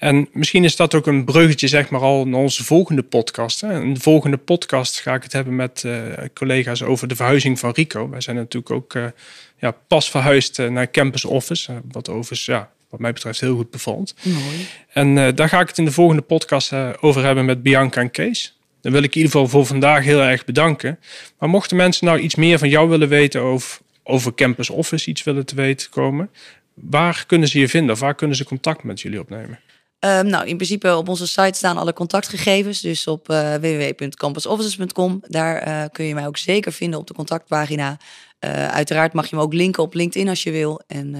En 0.00 0.28
misschien 0.32 0.64
is 0.64 0.76
dat 0.76 0.94
ook 0.94 1.06
een 1.06 1.24
bruggetje, 1.24 1.68
zeg 1.68 1.90
maar, 1.90 2.00
al 2.00 2.26
naar 2.26 2.40
onze 2.40 2.64
volgende 2.64 3.02
podcast. 3.02 3.60
Hè. 3.60 3.80
In 3.80 3.94
de 3.94 4.00
volgende 4.00 4.36
podcast 4.36 5.00
ga 5.00 5.14
ik 5.14 5.22
het 5.22 5.32
hebben 5.32 5.56
met 5.56 5.82
uh, 5.86 5.96
collega's 6.34 6.82
over 6.82 7.08
de 7.08 7.16
verhuizing 7.16 7.58
van 7.58 7.70
Rico. 7.70 8.08
Wij 8.08 8.20
zijn 8.20 8.36
natuurlijk 8.36 8.70
ook 8.70 8.94
uh, 8.94 9.04
ja, 9.58 9.70
pas 9.86 10.10
verhuisd 10.10 10.58
naar 10.58 10.90
Campus 10.90 11.24
Office, 11.24 11.80
wat 11.90 12.08
overigens 12.08 12.44
ja, 12.44 12.70
wat 12.90 13.00
mij 13.00 13.12
betreft 13.12 13.40
heel 13.40 13.56
goed 13.56 13.70
bevalt. 13.70 14.14
Mooi. 14.22 14.66
En 14.92 15.16
uh, 15.16 15.28
daar 15.34 15.48
ga 15.48 15.60
ik 15.60 15.68
het 15.68 15.78
in 15.78 15.84
de 15.84 15.92
volgende 15.92 16.22
podcast 16.22 16.72
uh, 16.72 16.88
over 17.00 17.24
hebben 17.24 17.44
met 17.44 17.62
Bianca 17.62 18.00
en 18.00 18.10
Kees. 18.10 18.58
Dan 18.80 18.92
wil 18.92 19.02
ik 19.02 19.14
in 19.14 19.16
ieder 19.16 19.30
geval 19.32 19.48
voor 19.48 19.66
vandaag 19.66 20.04
heel 20.04 20.20
erg 20.20 20.44
bedanken. 20.44 20.98
Maar 21.38 21.48
mochten 21.48 21.76
mensen 21.76 22.06
nou 22.06 22.18
iets 22.18 22.34
meer 22.34 22.58
van 22.58 22.68
jou 22.68 22.88
willen 22.88 23.08
weten 23.08 23.40
over, 23.40 23.78
over 24.02 24.34
Campus 24.34 24.70
Office, 24.70 25.10
iets 25.10 25.22
willen 25.22 25.46
te 25.46 25.54
weten 25.54 25.90
komen, 25.90 26.30
waar 26.74 27.24
kunnen 27.26 27.48
ze 27.48 27.58
je 27.58 27.68
vinden 27.68 27.94
of 27.94 28.00
waar 28.00 28.14
kunnen 28.14 28.36
ze 28.36 28.44
contact 28.44 28.82
met 28.82 29.00
jullie 29.00 29.20
opnemen? 29.20 29.58
Um, 30.00 30.26
nou, 30.26 30.46
in 30.46 30.56
principe 30.56 30.96
op 30.96 31.08
onze 31.08 31.26
site 31.26 31.58
staan 31.58 31.76
alle 31.76 31.92
contactgegevens. 31.92 32.80
Dus 32.80 33.06
op 33.06 33.30
uh, 33.30 33.54
www.campusoffices.com. 33.54 35.22
Daar 35.28 35.88
kun 35.90 36.04
je 36.04 36.14
mij 36.14 36.26
ook 36.26 36.36
zeker 36.36 36.72
vinden 36.72 36.98
op 36.98 37.06
de 37.06 37.14
contactpagina. 37.14 37.98
uiteraard 38.70 39.12
mag 39.12 39.30
je 39.30 39.36
me 39.36 39.42
ook 39.42 39.54
linken 39.54 39.82
op 39.82 39.94
LinkedIn 39.94 40.28
als 40.28 40.42
je 40.42 40.50
wil. 40.50 40.80
En 40.86 41.16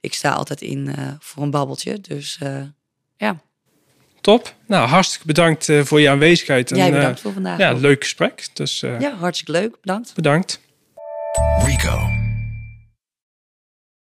ik 0.00 0.14
sta 0.14 0.32
altijd 0.32 0.62
in 0.62 0.86
uh, 0.88 0.94
voor 1.18 1.42
een 1.42 1.50
babbeltje. 1.50 2.00
Dus 2.00 2.38
uh, 2.42 2.62
ja. 3.16 3.40
Top. 4.20 4.54
Nou, 4.66 4.88
hartstikke 4.88 5.26
bedankt 5.26 5.68
uh, 5.68 5.84
voor 5.84 6.00
je 6.00 6.10
aanwezigheid. 6.10 6.68
Jij 6.68 6.90
bedankt 6.90 7.20
voor 7.20 7.32
vandaag. 7.32 7.58
Ja, 7.58 7.72
leuk 7.72 8.02
gesprek. 8.02 8.48
Dus, 8.52 8.80
ja, 8.80 9.14
hartstikke 9.14 9.52
leuk. 9.52 9.76
Bedankt. 9.80 10.14
Bedankt. 10.14 10.60
Rico. 11.64 12.19